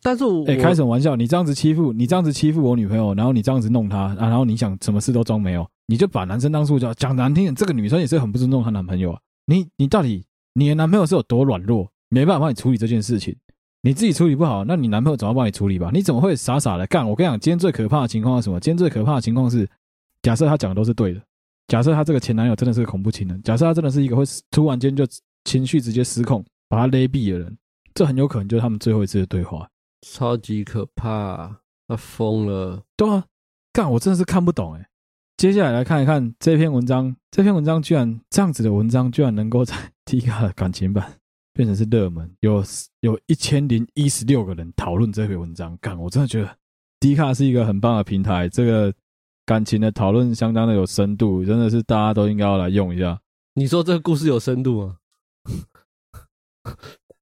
[0.03, 1.15] 但是我，哎，开什么玩笑？
[1.15, 9.19] 你这样子欺负你这样子欺负我女朋友，然后你这样子弄她啊，然后你想什么事都装没有，你就把男生当塑胶，讲难听点，这个女生也是很不尊重她男朋友啊。
[9.45, 13.35] 你你到底你的男朋友是有多软弱，没办法帮你处理这件事情？
[13.83, 15.89] 你自己处理不好，那你男朋友怎么帮你处理吧？
[15.91, 17.07] 你怎么会傻傻的干？
[17.09, 18.59] 我跟你讲，今天最可怕的情况是什么？
[18.59, 19.67] 今天最可怕的情况是，
[20.21, 21.21] 假设他讲的都是对的，
[21.67, 25.03] 假设他这个前男友真的是个恐怖情人，假设他真的是一个会突然间就
[25.45, 27.57] 情绪直接失控，把他勒毙的人，
[27.95, 29.67] 这很有可能就是他们最后一次的对话。
[30.07, 31.57] 超级可怕，
[31.87, 32.83] 他疯了。
[32.95, 33.25] 对啊，
[33.73, 34.87] 干，我真的是看不懂哎。
[35.37, 39.75] 接下来来看一看这篇文章，这篇文章居然这样子的文章，居然能够在
[40.05, 41.13] D 卡的感情版。
[41.53, 42.63] 变成是热门，有
[43.01, 45.77] 有一千零一十六个人讨论这篇文章。
[45.81, 46.49] 干，我真的觉得
[46.99, 48.93] D 卡是一个很棒的平台，这个
[49.45, 53.19] 感情的讨论相当的有深度，真的是大家都应该要来用一下。
[53.55, 54.97] 你说这个故事有深度吗？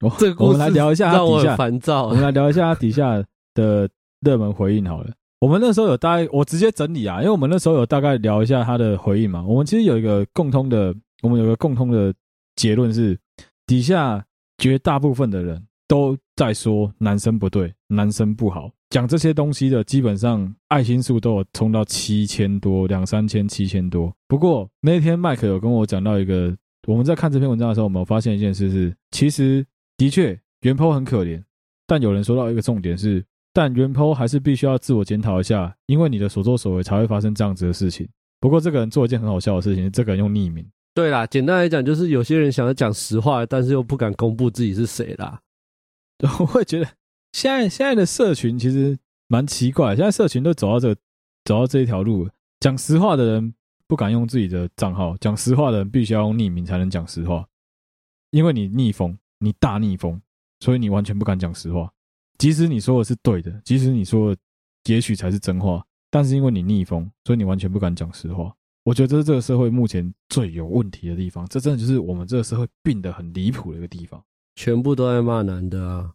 [0.00, 2.06] 哦， 这个故事我们来聊一下它底下烦躁。
[2.06, 3.20] 我们来聊一下它底下
[3.54, 5.12] 的热门回应好了。
[5.40, 9.42] 我们那时候有大概，我直接整理啊，因为我们那时候有大概聊一下他的回应嘛。
[9.42, 12.14] 我们其实有一个共通的，我们有一个共通的
[12.54, 13.18] 结论是。
[13.70, 14.26] 底下
[14.58, 24.12] 绝大部分的人都在说男生不对，男生不好，讲这些东西的基本上爱心数都有冲到七千多，两三千、七千多。
[24.26, 26.52] 不过那天麦克有跟我讲到一个，
[26.88, 29.64] 我们在看这篇文章的时候，我们有发现一件事是，其实
[29.96, 31.40] 的确原 PO 很可怜，
[31.86, 38.08] 但有人说到一个重点是，但原 PO 还是必须要自我检讨一下，因为你的所作所为才会发生这样子的事情。
[38.40, 40.66] 不过这个人做一件很好笑的事情，这个人用匿名。
[40.92, 45.40] 对啦，简单来讲就是有些人想要讲实话，但是又不敢公布自己是谁啦。
[46.40, 46.86] 我会觉得
[47.32, 50.94] 现在现在的社群其实蛮奇怪，现在社群都走到这、
[51.44, 52.28] 走到这一条路，
[52.58, 53.54] 讲实话的人
[53.86, 57.46] 不敢用自己的账号，讲实话的人必须要用匿名才能讲实话，
[58.30, 60.20] 因为你逆风，你大逆风，
[60.58, 61.90] 所以你完全不敢讲实话。
[62.36, 64.40] 即使你说的是对的，即使你说的
[64.86, 68.54] 也许才是真话，但是因为你逆风，所以你完全不敢讲实话。
[68.84, 74.22] 我觉得这是这个社会目前最有问题的地方，这真的就是我们这个社会病得很离谱的一个地方。
[74.56, 76.12] 全部都在骂男的啊！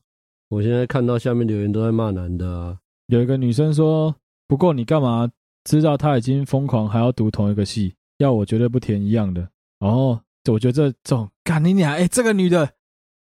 [0.49, 2.77] 我现在看到下面留言都在骂男的啊。
[3.07, 4.15] 有一个女生说
[4.47, 5.29] ：“不过你干嘛
[5.63, 7.95] 知道他已经疯狂，还要读同一个系？
[8.17, 9.47] 要我绝对不填一样的。”
[9.79, 11.93] 哦，我觉得这这种干你娘！
[11.93, 12.73] 哎，这个女的，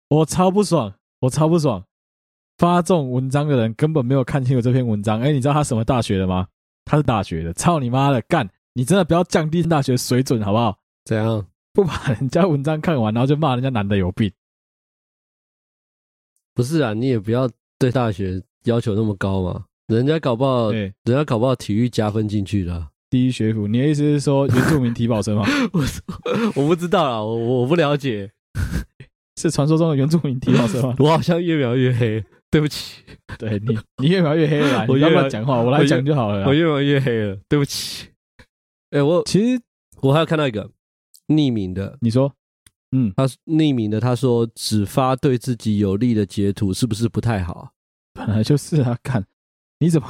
[0.09, 1.83] 我超不爽，我超不爽。
[2.57, 5.19] 发这种文章的人根本没有看清楚这篇文章。
[5.19, 6.47] 哎，你知道他什么大学的吗？
[6.85, 8.49] 他是大学的，操你妈的干！
[8.73, 10.77] 你真的不要降低大学水准好不好？
[11.05, 11.45] 怎样？
[11.73, 14.31] 不把人家文章看完，然后就骂人家男的有病？
[16.53, 17.49] 不是啊，你也不要
[17.79, 19.65] 对大学要求那么高嘛。
[19.87, 23.67] 人家搞不好，人家搞不好体育加分进去的第一学府。
[23.67, 25.45] 你的意思是说 原住民体保生吗？
[25.73, 25.81] 我
[26.61, 28.29] 我不知道啊，我我不了解，
[29.39, 30.95] 是传说中的原住民体保生吗？
[30.99, 33.01] 我好像越描越黑，对不起。
[33.37, 34.85] 对你，你越描越黑了。
[34.87, 35.61] 我要不要讲话？
[35.61, 36.45] 我来讲就好了。
[36.45, 38.07] 我越描越黑了，对不起。
[38.91, 39.61] 哎、欸，我其实
[40.01, 40.69] 我还有看到一个
[41.27, 42.33] 匿名的，你说，
[42.91, 47.71] 嗯，他匿名的，他说只发对自己有利的截图，是不是不太好？
[48.13, 49.25] 本来就是啊，看
[49.79, 50.07] 你怎么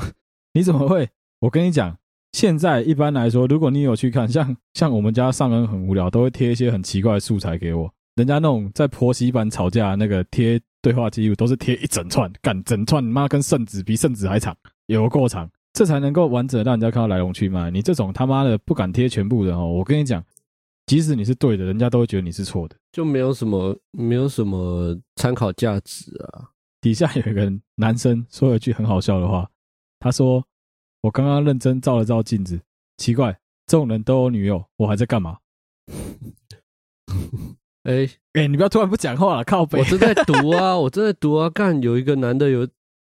[0.54, 1.10] 你怎么会？
[1.42, 1.96] 我跟你讲，
[2.32, 14.58] 现在一般来说，如果你有去看，像像我们家上恩很无聊，都会贴一些很奇怪的素材给我，人家那种在婆媳版吵架那个贴对话记录都是贴一整串，干整串妈跟圣旨比圣旨还长，
[14.88, 17.72] 有够长，这才能够完整让人家看到来龙去脉。
[17.72, 20.24] 你这种他妈的不敢贴全部的哦，我跟你讲，
[20.86, 26.50] 即使你是对的，人家都会觉得你是错的，就没有什么没有什么参考价值啊。
[26.82, 29.50] 底下有一个男生说了一句很好笑的话，
[30.00, 30.44] 他说
[31.04, 32.60] ：“我刚刚认真照了照镜子，
[32.98, 35.38] 奇怪，这种人都有女友，我还在干嘛？”
[37.84, 39.78] 哎哎，你不要突然不讲话了，靠北！
[39.82, 41.50] 我正在读啊，我正在读啊。
[41.50, 42.68] 干，有一个男的有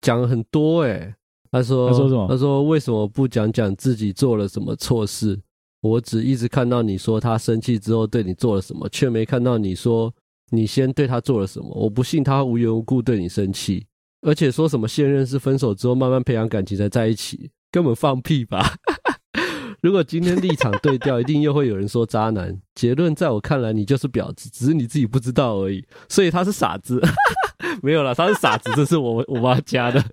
[0.02, 1.16] 讲了很多哎、欸，
[1.56, 2.28] 他说他说什么？
[2.28, 5.40] 他说为什么不讲讲自己做了什么错事？
[5.82, 10.14] 我只一直看到你说他生气之后对你做了什么，却没看到你说
[10.50, 11.70] 你先对他做了什么。
[11.74, 13.86] 我不信他无缘无故对你生气，
[14.22, 18.74] 而且说什么现任是分手之后慢慢培养感情才在一起，根本放屁吧。
[19.82, 22.60] 如果今天立场对调，一定又会有人说渣男。
[22.74, 25.86] 结论在我看来，你就是婊子，只是你自己不知道而已。
[26.10, 27.00] 所以他是傻子，
[27.84, 30.04] 没有了，他是傻子，这是我我妈加的。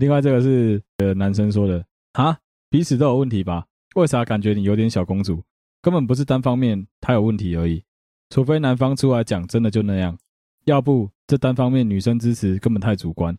[0.00, 1.84] 另外这个是呃男生说的
[2.14, 2.38] 啊，
[2.70, 3.66] 彼此都有问题吧？
[3.94, 5.42] 为啥感觉你有点小公主？
[5.82, 7.84] 根本不是单方面他有问题而已，
[8.30, 10.16] 除非男方出来讲，真的就那样。
[10.64, 13.36] 要不这单方面女生支持根本太主观。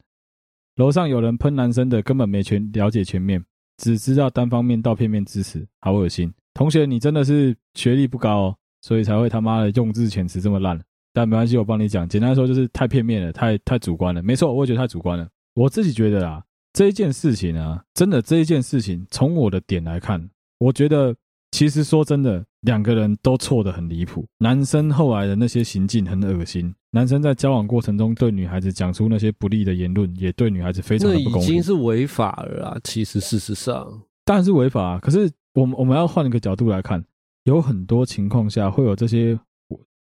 [0.76, 3.44] 楼上有人喷男生的，根本没全了解全面。
[3.78, 6.32] 只知道单方面到片面支持，好恶心！
[6.54, 10.80] 同学，你真的是学历不高，所以才会他妈的用字遣词这么烂。
[11.12, 12.08] 但没关系，我帮你讲。
[12.08, 14.22] 简单说就是太片面了，太太主观了。
[14.22, 15.28] 没错，我也觉得太主观了。
[15.54, 16.44] 我自己觉得啊，
[16.74, 21.16] 这一件事情啊，真的这一件事情，从我的点来看，我觉得
[21.52, 24.26] 其实说真的，两个人都错得很离谱。
[24.38, 26.74] 男生后来的那些行径很恶心。
[26.92, 32.78] 男生在交往过程中对女孩子讲出那些不利的言论，也对女孩子非常的不公已经是违法了啊！
[32.84, 33.86] 其实事实上
[34.26, 35.00] 当然是违法啊。
[35.00, 37.04] 可是我们我们要换一个角度来看，
[37.44, 39.40] 有很多情况下会有这些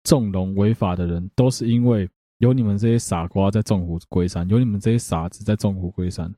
[0.04, 2.08] 纵容违法的人，都是因为
[2.38, 6.32] 有你们这些傻瓜在纵虎归山，有你们这些傻子在纵虎归山。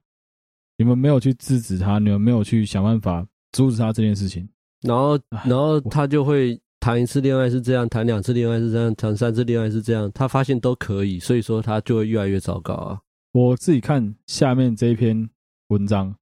[0.76, 4.48] 你们没有去制止他，你们没有去想办法阻止他这件事情，
[4.82, 6.60] 然后然后他就会。
[6.84, 12.98] 谈一次恋爱是这样，谈两次恋爱是这样，谈三次恋爱是这样，他发现都可以，所以说他就会越来越糟糕啊。
[13.30, 15.30] 我自己看下面这一篇
[15.68, 16.12] 文章，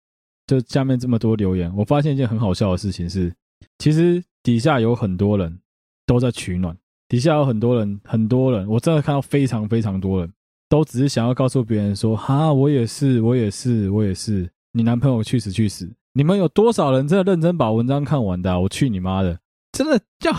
[0.46, 3.32] 就下面这么多留言，我发现一件很好笑的事情是，
[3.78, 5.58] 其实底下有很多人
[6.04, 6.76] 都在取暖，
[7.08, 10.30] 底下有很多人，很多人，我真的看到非常非常多人，
[10.70, 15.90] 都只是想要告诉别人说，哈，我也是，我也是，我也是，你男朋友去死去死！
[16.12, 18.60] 你们有多少人真的认真把文章看完的啊？
[18.60, 19.40] 我去你妈的！
[19.72, 20.32] 真的要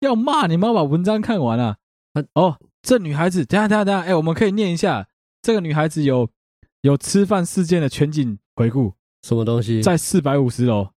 [0.00, 1.76] 要骂你妈把文章看完啊！
[2.34, 5.06] 哦，这女孩子，等下等下等下，哎，我们可以念一下
[5.40, 6.28] 这个女孩子有
[6.80, 9.80] 有吃饭事件的全景回顾，什么东西？
[9.82, 10.88] 在四百五十楼，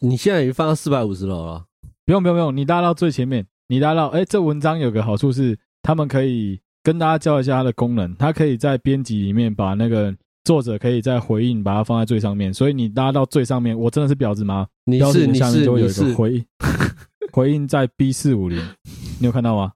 [0.00, 1.66] 你现在已经放到四百五十楼了，
[2.06, 10.14] 不用不用不用，你拉到最前面，你拉到，哎，这文章有个好处是，他们可以跟大家教一下它的功能，它可以在编辑里面把那个
[10.44, 14.66] 作者可以在回应，把它放在最上面，所以你拉到最上面，我真的是婊子吗？
[14.84, 16.44] 你是你是就有一个回应。
[17.32, 18.60] 回应在 B 四五零，
[19.20, 19.72] 你有看到吗？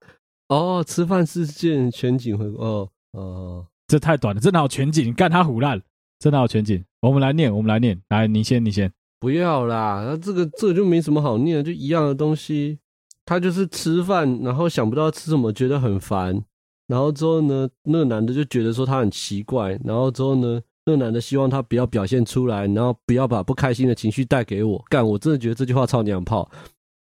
[0.48, 5.14] 哦，吃饭事件全景回顾哦哦，这太短了，这哪有全景？
[5.14, 5.80] 干他胡烂，
[6.18, 6.82] 这哪有全景？
[7.00, 12.80] 我们来念，我们来念，来你先，你先，不要啦，那这个这个就没什么好念的，就一样的东西。
[13.24, 16.42] 他就是吃饭，然后想不到吃什么，觉得很烦，
[16.86, 24.84] 然后之后呢，那个男的就觉得说他很奇怪，然后之后呢，那个男的希望他不要表现出来，然后不要把不开心的情绪带给我。
[24.88, 26.50] 干，我真的觉得这句话超娘炮。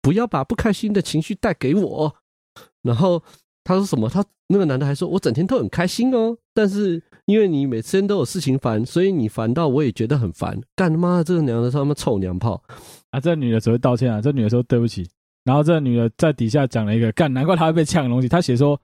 [0.02, 2.16] 不要把不开心的情绪带给我。
[2.82, 3.22] 然后
[3.64, 4.10] 他说什么？
[4.10, 12.64] 他那个男的还说：“我整天都很开心哦，但是因为你每天都有事情烦，所以你烦到我也觉得很烦。”干他妈，这个娘的他妈臭娘炮
[13.12, 13.20] 啊！
[13.20, 15.08] 这女的只会道歉啊，这女的说对不起。
[15.44, 18.28] 然后这女的在底下讲了一个干，难怪她会被呛的东西。
[18.28, 18.80] 她写说：“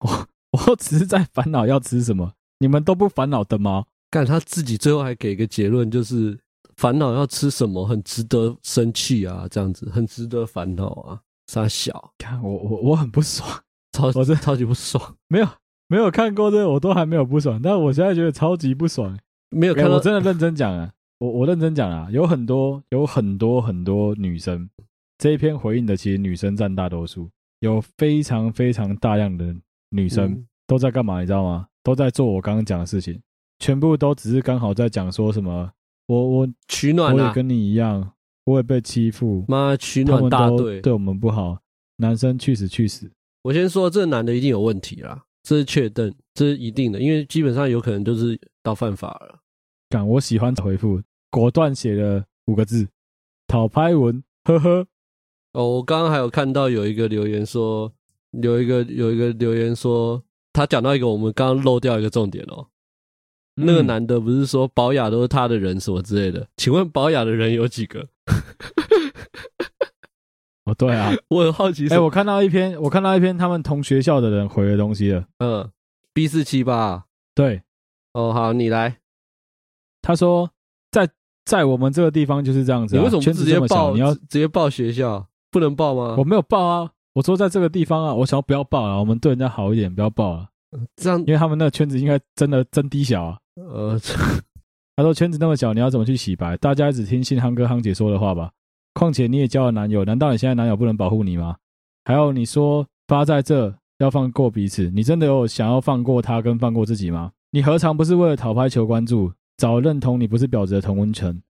[0.06, 0.28] 我
[0.66, 6.38] 我只是在烦恼要吃什么，你们都不烦恼的吗？”干，他自己最后还给一个结论，就是。
[6.76, 9.48] 烦恼要吃什么，很值得生气啊！
[9.50, 11.20] 这样子很值得烦恼啊！
[11.48, 13.48] 傻小，看我我我很不爽，
[13.90, 15.16] 超我这超级不爽。
[15.26, 15.48] 没有
[15.88, 19.18] 没有看过这个，我都还没有不爽，但我现在觉得超级不爽。
[19.50, 20.92] 没有看到，我真的认真讲啊！
[21.18, 22.06] 我我认真讲啊！
[22.12, 24.70] 有很多有很多很多女生
[25.18, 27.28] 这一篇回应的，其实女生占大多数，
[27.58, 29.52] 有非常非常大量的
[29.90, 31.20] 女生都在干嘛？
[31.20, 31.66] 你知道吗？
[31.82, 33.20] 都在做我刚刚讲的事情，
[33.58, 35.70] 全部都只是刚好在讲说什么。
[36.06, 38.12] 我我取暖，我也跟你一样，
[38.44, 39.44] 我也被欺负。
[39.48, 41.58] 妈，取暖大队对我们不好，
[41.96, 43.10] 男生去死去死。
[43.42, 49.40] 我先说，这个男的一定有问题啦，这是确定，这是一定的，因为基本上有可能就是到犯法了。
[49.88, 52.88] 敢，我喜欢回复，果断写了五个字：
[53.46, 54.86] 讨拍文，呵呵。
[55.52, 57.92] 哦，我刚刚还有看到有一个留言说，
[58.32, 60.22] 有一个有一个留言说。
[60.50, 62.66] 他讲到一个我们刚刚漏掉一个重点哦。
[63.54, 66.48] 那个男的不是说保雅都是他的人什么之类的？
[66.56, 68.08] 请问保雅的人有几个？
[70.64, 71.88] 哦，对啊， 我很好奇。
[71.88, 75.24] 哎，我看到一篇，我看到一篇他们同学校的人回的东西了。
[75.38, 75.70] 嗯
[76.12, 77.04] ，B 四七八，
[77.36, 77.62] 对。
[78.14, 78.98] 哦，好，你来。
[80.02, 80.50] 他说，
[80.90, 81.08] 在
[81.44, 82.96] 在我们这个地方就是这样子。
[82.96, 83.94] 你为什么不直接报？
[83.94, 85.28] 你要直接报学校？
[85.52, 86.16] 不能报吗？
[86.18, 88.96] 我没有报啊，我说在这个地方啊，我想要不要报啊？
[88.96, 90.48] 我们对人家好一点，不要报啊。
[90.94, 93.36] 这样，因为他们那个圈子应该真的真低小啊。
[93.56, 93.98] 呃，
[94.94, 96.56] 他说圈子那么小，你要怎么去洗白？
[96.58, 98.52] 大家只听信夯哥夯姐说的话吧。
[98.94, 101.56] 况且你也交了男友，难道你现在男友不能保护你吗？
[102.04, 107.32] 还有你说发在这要放过彼此，你真的有想要放过他跟放过自己吗？
[107.50, 111.42] 你何尝不是为了讨拍求关注，找认同你不是婊子的同温层，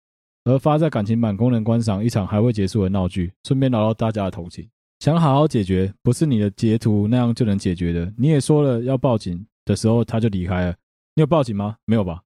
[0.45, 4.67] 而发在感情版供人观赏一场还未结束的闹剧，顺便捞到大家的同情？
[4.99, 8.13] 想好好解决，不是你的截图那样就能解决的。
[8.17, 10.77] 你也说了要报警的时候，他就离开了。
[11.15, 11.77] 你有报警吗？
[11.85, 12.23] 没有吧？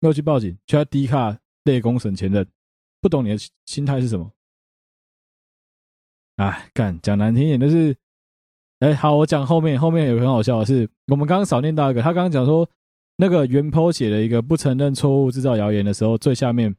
[0.00, 2.46] 没有去报警，却在低卡内公审前任，
[3.00, 4.30] 不懂你的心态是什么？
[6.36, 7.96] 哎，干讲难听一点就是，
[8.78, 12.68] 哎，好，我讲后面，后面有个很好笑的是，我们刚刚少念到一个，他刚刚讲说
[13.16, 16.74] 那个原 po 写了一个不承认错误、制造谣言的时候，最下面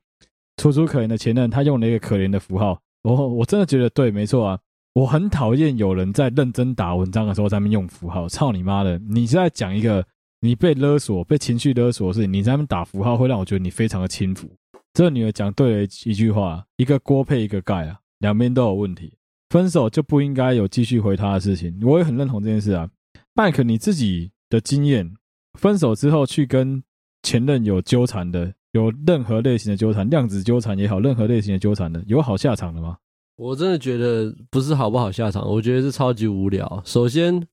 [0.58, 2.82] 楚楚可怜的前任，他用了一个可怜的符号。
[3.04, 4.60] 我我真的觉得对，没错啊，
[4.94, 8.98] 我很讨厌有人在认真打文章的时候在那边用符号，操你妈的！
[9.00, 10.06] 你是在讲一个。
[10.42, 14.48] 你被勒索、被情绪勒索的事情，你在那边打符号，会让我觉得你非常的轻浮。
[14.94, 19.14] 这女的讲对了一句话：一个锅配一个盖啊，两边都有问题。
[19.50, 21.78] 分手就不应该有继续回他的事情。
[21.84, 22.90] 我也很认同这件事啊。
[23.34, 25.14] 麦克，你自己的经验，
[25.60, 26.82] 分手之后去跟
[27.22, 32.96] 前任有纠缠的，有任何类型的纠缠，量子纠缠也好，任何类型的纠缠的，有好下场的吗？
[33.40, 36.82] 我真的觉得不是好不好下场，我觉得是超级无聊。
[36.86, 37.46] 首先。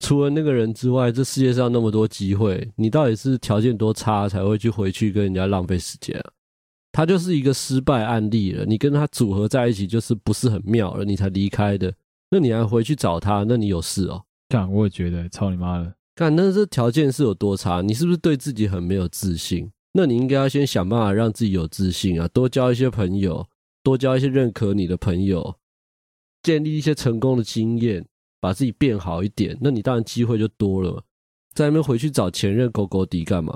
[0.00, 6.30] 除了那个人之外，这世界上那么多机会，你到底是条件多差才会去回去跟人家浪费时间啊？
[6.92, 8.64] 他就是一个失败案例了。
[8.64, 11.92] 你跟他组合在一起就是不是很妙了，你才离开的。
[12.30, 14.22] 那你还回去找他，那你有事哦？
[14.48, 15.92] 干，我也觉得，操你妈的！
[16.14, 17.82] 干，那这条件是有多差？
[17.82, 19.68] 你是不是对自己很没有自信？
[19.94, 23.44] 那你应该要先想办法让自己有自信啊，多交一些朋友，
[23.88, 25.56] 多交一些认可你的朋友，
[26.42, 28.04] 建立一些成功的经验。
[28.40, 31.02] 把自己变好一点，那你当然机会就多了。
[31.54, 33.52] 在那边回去找前任勾勾底干嘛？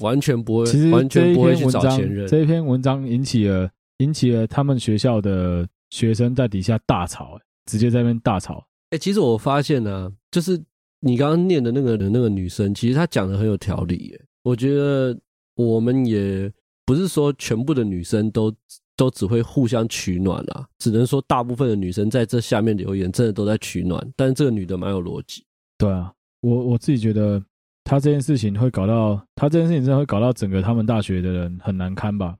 [0.00, 2.26] 完全不会，其实完全不会去找前任。
[2.26, 8.66] 这一篇文章引起了引起了他们学校的学生在底下大吵，直接在那边大吵。
[8.90, 10.60] 哎、欸，其实我发现呢、啊，就是
[10.98, 14.08] 你刚刚念的那个人，那个女生，其实她讲的很有条理。
[14.08, 14.20] 耶。
[14.42, 15.16] 我觉得
[15.54, 16.52] 我们也
[16.84, 18.52] 不是说全部的女生都。
[18.96, 24.00] 都只会互相取暖啦，只能说大部分的女生在这下面留言，真的都在取暖。
[24.14, 25.44] 但是这个女的蛮有逻辑。
[25.76, 27.42] 对啊，我我自己觉得，
[27.82, 32.36] 她这件事情会搞到，她这件事情真的会搞到整个他们大学的人很难堪吧？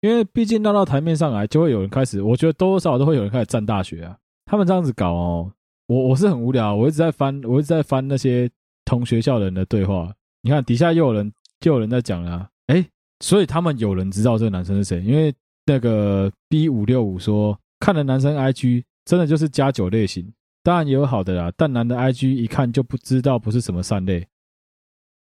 [0.00, 4.16] 因为毕竟闹到台面上来，就会有人开始，我觉得多多少少都会有人开始站大学啊。
[4.46, 5.52] 他们这样子搞哦，
[5.88, 8.48] 我我是很无聊，我一直在翻，我一直在翻那些
[8.84, 10.14] 同学校的人的对话。
[10.42, 12.88] 你看底下又有人，就有人在讲了，哎，
[13.18, 15.34] 所以他们有人知道这个男生是谁，因为。
[15.68, 24.26] 那个 B 五六五说，看了男生 IG 真的就是加九类型，当然也有好的啦，但男的 IG 一看就不知道不是什么善类。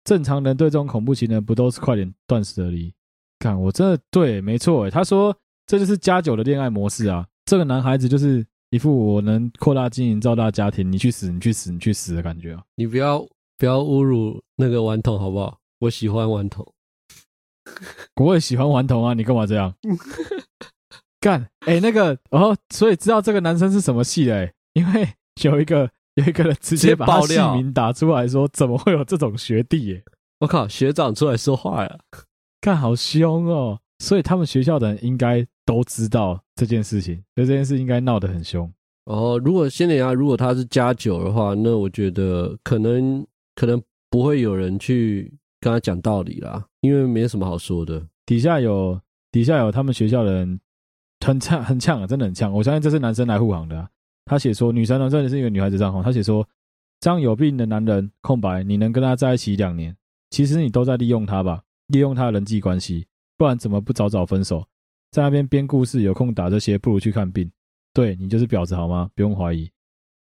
[0.02, 2.92] 正常人对这种恐怖情人不都是快点断舍离？
[3.38, 12.62] 看我真的对，没错，他说这就是加九的恋爱模式啊，这个男孩子就是一副我能扩大经营造大家庭，你去死你去死你去死的感觉啊！
[12.74, 13.24] 你不要
[13.58, 15.58] 不要侮辱那个顽童好不好？
[15.78, 16.66] 我喜欢顽童。
[18.20, 19.14] 我也喜欢顽童啊！
[19.14, 19.74] 你干嘛这样？
[21.20, 24.52] 干哎、欸，那个哦，所以知道这个男生是什么系的、欸？
[24.72, 25.08] 因为
[25.42, 30.02] 有一个 有一个人直接把他姓名打出来说，怎么会有这种学弟、欸？
[30.40, 31.98] 我靠，学长出来说话呀！
[32.60, 33.78] 干好凶哦！
[34.00, 38.68] 所以他们学校的人应该都知道这件事情，所以这件事应该闹得很凶。
[39.04, 45.32] 哦，如果先点啊，如果他是加九的话，那我觉得可能可能不会有人去。
[45.62, 48.04] 跟他讲道理啦，因为没什么好说的。
[48.26, 49.00] 底下有
[49.30, 50.60] 底下有他们学校的人
[51.24, 52.52] 很呛很呛啊，真的很呛。
[52.52, 53.88] 我相信这是男生来护航的。
[54.24, 56.02] 他写说，女生呢，这里是一个女孩子账号。
[56.02, 56.44] 他写说，
[56.98, 59.96] 这样有病的男人空白，你能跟他在一起两年，
[60.30, 63.06] 其实你都在利用他吧，利用他的人际关系，
[63.38, 64.66] 不然怎么不早早分手？
[65.12, 67.48] 在那边编故事，有空打这些，不如去看病。
[67.94, 69.08] 对，你就是婊子好吗？
[69.14, 69.70] 不用怀疑。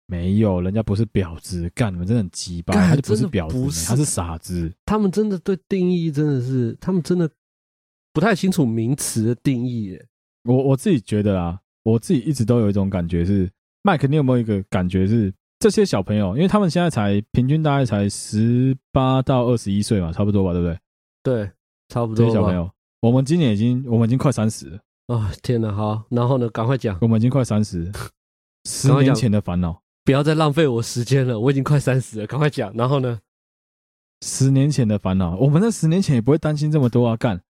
[0.07, 4.73] 没有，人家不是婊子，干你们真的很鸡巴，他就不是婊子，他是傻子。
[4.85, 7.29] 他们真的对定义真的是，他们真的
[8.13, 10.07] 不太清楚名词的定义耶。
[10.45, 13.51] 我我自己觉得啊，我自己一直都有一种感觉是，
[13.83, 20.79] 麦克，你有没有一个感觉是，这些小朋友，因为他们现在才平均大概才十八到二十一岁嘛，差不多吧，对不对？
[21.23, 21.51] 对，
[21.89, 22.17] 差不多。
[22.17, 24.77] 这些小朋友，我们今年已经，我们已经快三十了。
[25.07, 25.73] 啊、哦，天哪！
[25.73, 26.49] 好，然后呢？
[26.51, 26.99] 赶快讲。
[27.01, 27.91] 我们已经快三十，
[28.69, 31.41] 十年前的烦恼，不要再浪费我时间了。
[31.41, 32.73] 我已经快三十了，赶快讲。
[32.77, 33.21] 然后呢？
[34.23, 37.17] 十年前的烦恼，我们在十年前也不会担心这么多啊！
[37.17, 37.43] 干，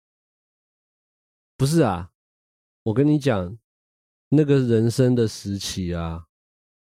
[1.55, 2.09] 不是啊，
[2.83, 3.57] 我跟你讲，
[4.29, 6.25] 那个人生的时期啊，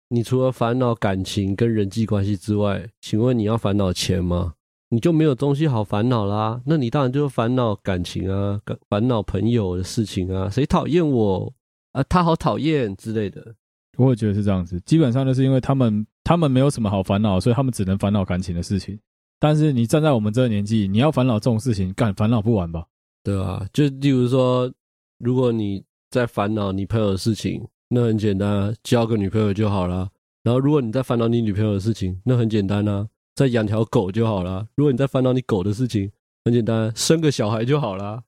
[0.08, 4.54] 你除了烦恼感情跟人际关系之外，请问你要烦恼钱吗？
[4.88, 6.60] 你就没有东西好烦恼啦？
[6.66, 11.54] 那你当然就烦恼感情啊，烦恼朋友的事情啊，谁讨厌我
[11.92, 12.02] 啊？
[12.04, 13.54] 他好讨厌之类的。
[13.96, 18.98] 我也觉得是这样子，基本上就是因为他们他们没有什么好烦恼，所以他们只能烦恼感情的事情。
[19.38, 22.86] 但是你站在我们这个年纪，你要烦恼这种事情，干烦恼不完吧？
[23.22, 24.72] 对啊，就例如说，
[25.18, 30.08] 如果你在烦恼你朋友的事情，那很简单啊，交个女朋友就好了。
[30.42, 34.66] 然后如果你在烦恼你女朋友的事情，那很简单啊，再养条狗就好了。
[34.76, 36.10] 如果你在烦恼你狗的事情，
[36.44, 38.22] 很简单，生个小孩就好了。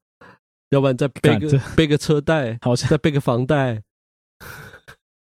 [0.70, 3.82] 要不然再背个背个车贷，好像再背个房贷，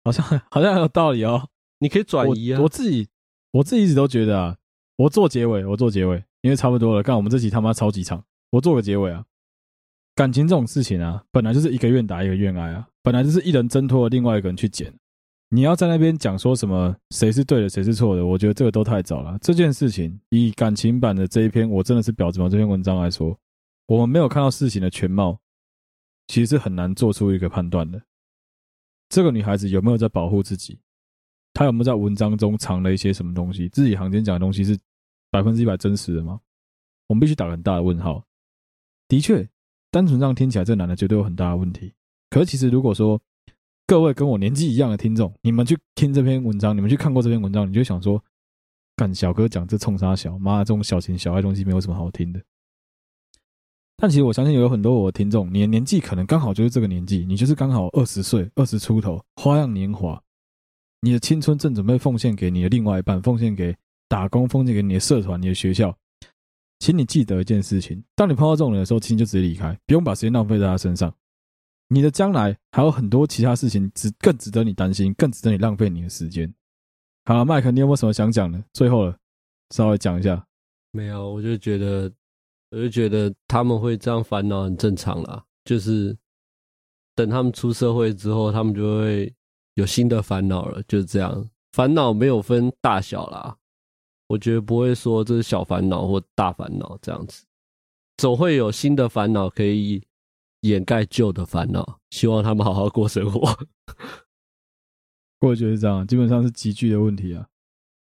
[0.03, 1.49] 好像 好像很有道理哦。
[1.79, 2.59] 你可以转移啊。
[2.59, 3.07] 我，我自己
[3.51, 4.57] 我自己一直都觉得啊。
[4.97, 7.01] 我做结尾，我做结尾，因为差不多了。
[7.01, 9.25] 看我们这集他妈超级长，我做个结尾啊。
[10.13, 14.93] 感情这种事情啊，本来就是一个愿打一个愿挨啊，本来就是一人挣脱了另外一个人去捡。
[15.49, 19.37] 你要在那边讲说什么谁是对的，谁是错的，我觉得这个都太早了。
[19.41, 22.47] 这件事情以感情版的这一篇，我真的是婊子吗？
[22.47, 23.35] 这篇文章来说，
[23.87, 25.39] 我们没有看到事情的全貌，
[26.27, 27.99] 其实是很难做出一个判断的。
[29.11, 30.79] 这个女孩子有没有在保护自己？
[31.53, 33.67] 她有没有在文章中藏了一些什么东西？
[33.67, 34.75] 字里行间讲的东西是？
[35.29, 36.41] 百分之一百真实的吗？
[37.07, 38.25] 我们必须打个很大的问号。
[39.07, 39.47] 的确，
[39.89, 41.93] 单纯这样听起来，这男的绝对有很大的问题。
[42.29, 43.21] 可是，其实如果说
[43.87, 48.21] 各位跟我年纪一样的听众，你们去听这篇文章，你们去看过这篇文章，你就想说，
[48.97, 52.41] 干小哥讲这冲三小，妈这种小情小爱东西没有什么好听的。
[54.01, 60.19] 但其实我相信有很多我的听众，你的年纪可能刚好就是这个年纪，你就是刚好二十岁、二十出头，花样年华，
[61.01, 63.73] 你的青春正准备奉献给你的另外一半，奉献给。
[64.09, 65.97] 打工奉献给你的社团、你的学校，
[66.79, 71.13] 请你记得一件事情：当你碰到这种人的时候，请就直接离开，不用把时间浪费在他身上。
[71.87, 76.53] 你的将来还有很多其他事情，值更值得你担心，更值得你浪费你的时间。
[77.23, 78.61] 好了，麦克，你有没有什么想讲的？
[78.73, 79.15] 最后了，
[79.69, 80.45] 稍微讲一下。
[80.91, 82.11] 没有，我就觉得，
[82.71, 85.45] 我就觉得他们会这样烦恼很正常啦。
[85.63, 86.17] 就是
[87.13, 89.31] 等他们出社会之后，他们就会
[89.75, 90.81] 有新的烦恼了。
[90.87, 93.57] 就是这样，烦恼没有分大小啦。
[94.27, 97.43] 我觉得不会说这是小烦恼或大烦恼这样子，
[98.17, 100.01] 总会有新的烦恼可以
[100.61, 101.99] 掩盖旧的烦恼。
[102.09, 103.41] 希望他们好好过生活。
[105.41, 107.47] 我觉得是这样，基本上是集聚的问题啊。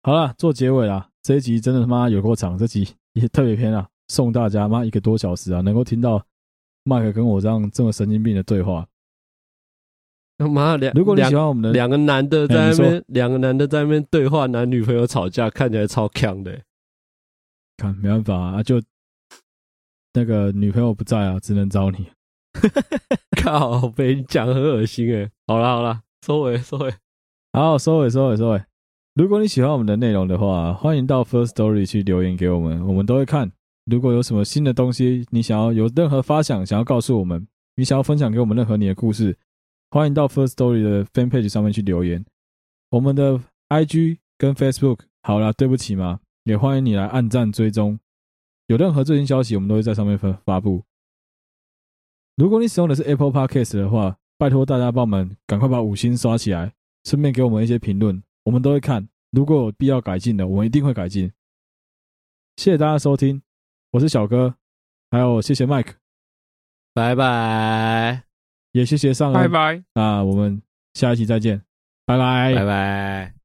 [0.03, 1.09] 好了，做结尾啦。
[1.21, 6.21] 这一集真的他妈有够长，这集也特别偏啊，送大家妈一个多小时啊，能够听到
[6.83, 8.85] 麦克跟我这样这么神经病的对话。
[10.37, 16.59] 妈两，如果你喜欢我们的两个男的在那边，两个男的在那边对话，男女朋友吵架，看起来超强的。
[17.77, 18.81] 看，没办法啊，就
[20.13, 22.07] 那个女朋友不在啊，只能找你。
[23.41, 25.31] 靠，被你讲很恶心哎。
[25.47, 26.93] 好了好了，收尾收尾，
[27.53, 28.61] 好收尾收尾收尾。
[29.13, 33.51] 如果你喜欢我们的内容的话，欢迎到 First Story 去留言给我们，我们都会看。
[33.85, 39.37] 如果有什么新的东西，你想要有任何发想，想要告诉我们，你想要分享给我们任何你的故事。
[39.89, 42.25] 欢迎到 First Story 的 Fan Page 上面去留言，
[42.91, 47.99] 我们的 IG 跟 Facebook 好了，对不起嘛，也欢迎你来按赞追踪，
[48.67, 50.83] 有任何最新消息，我们都会在上面发发布。
[52.37, 56.73] 如果你使用的是 Apple Podcast 的话，拜托大家帮我们赶快把五星刷起来，
[57.03, 59.09] 顺便给我们一些评论，我们都会看。
[59.31, 61.31] 如果有必要改进的，我们一定会改进。
[62.55, 63.41] 谢谢大家收听，
[63.91, 64.55] 我是小哥，
[65.09, 65.93] 还有谢谢 Mike，
[66.93, 68.23] 拜拜。
[68.71, 69.83] 也谢谢上恩，拜拜。
[69.93, 70.61] 那我们
[70.93, 71.61] 下一期再见，
[72.05, 73.40] 拜拜，拜拜。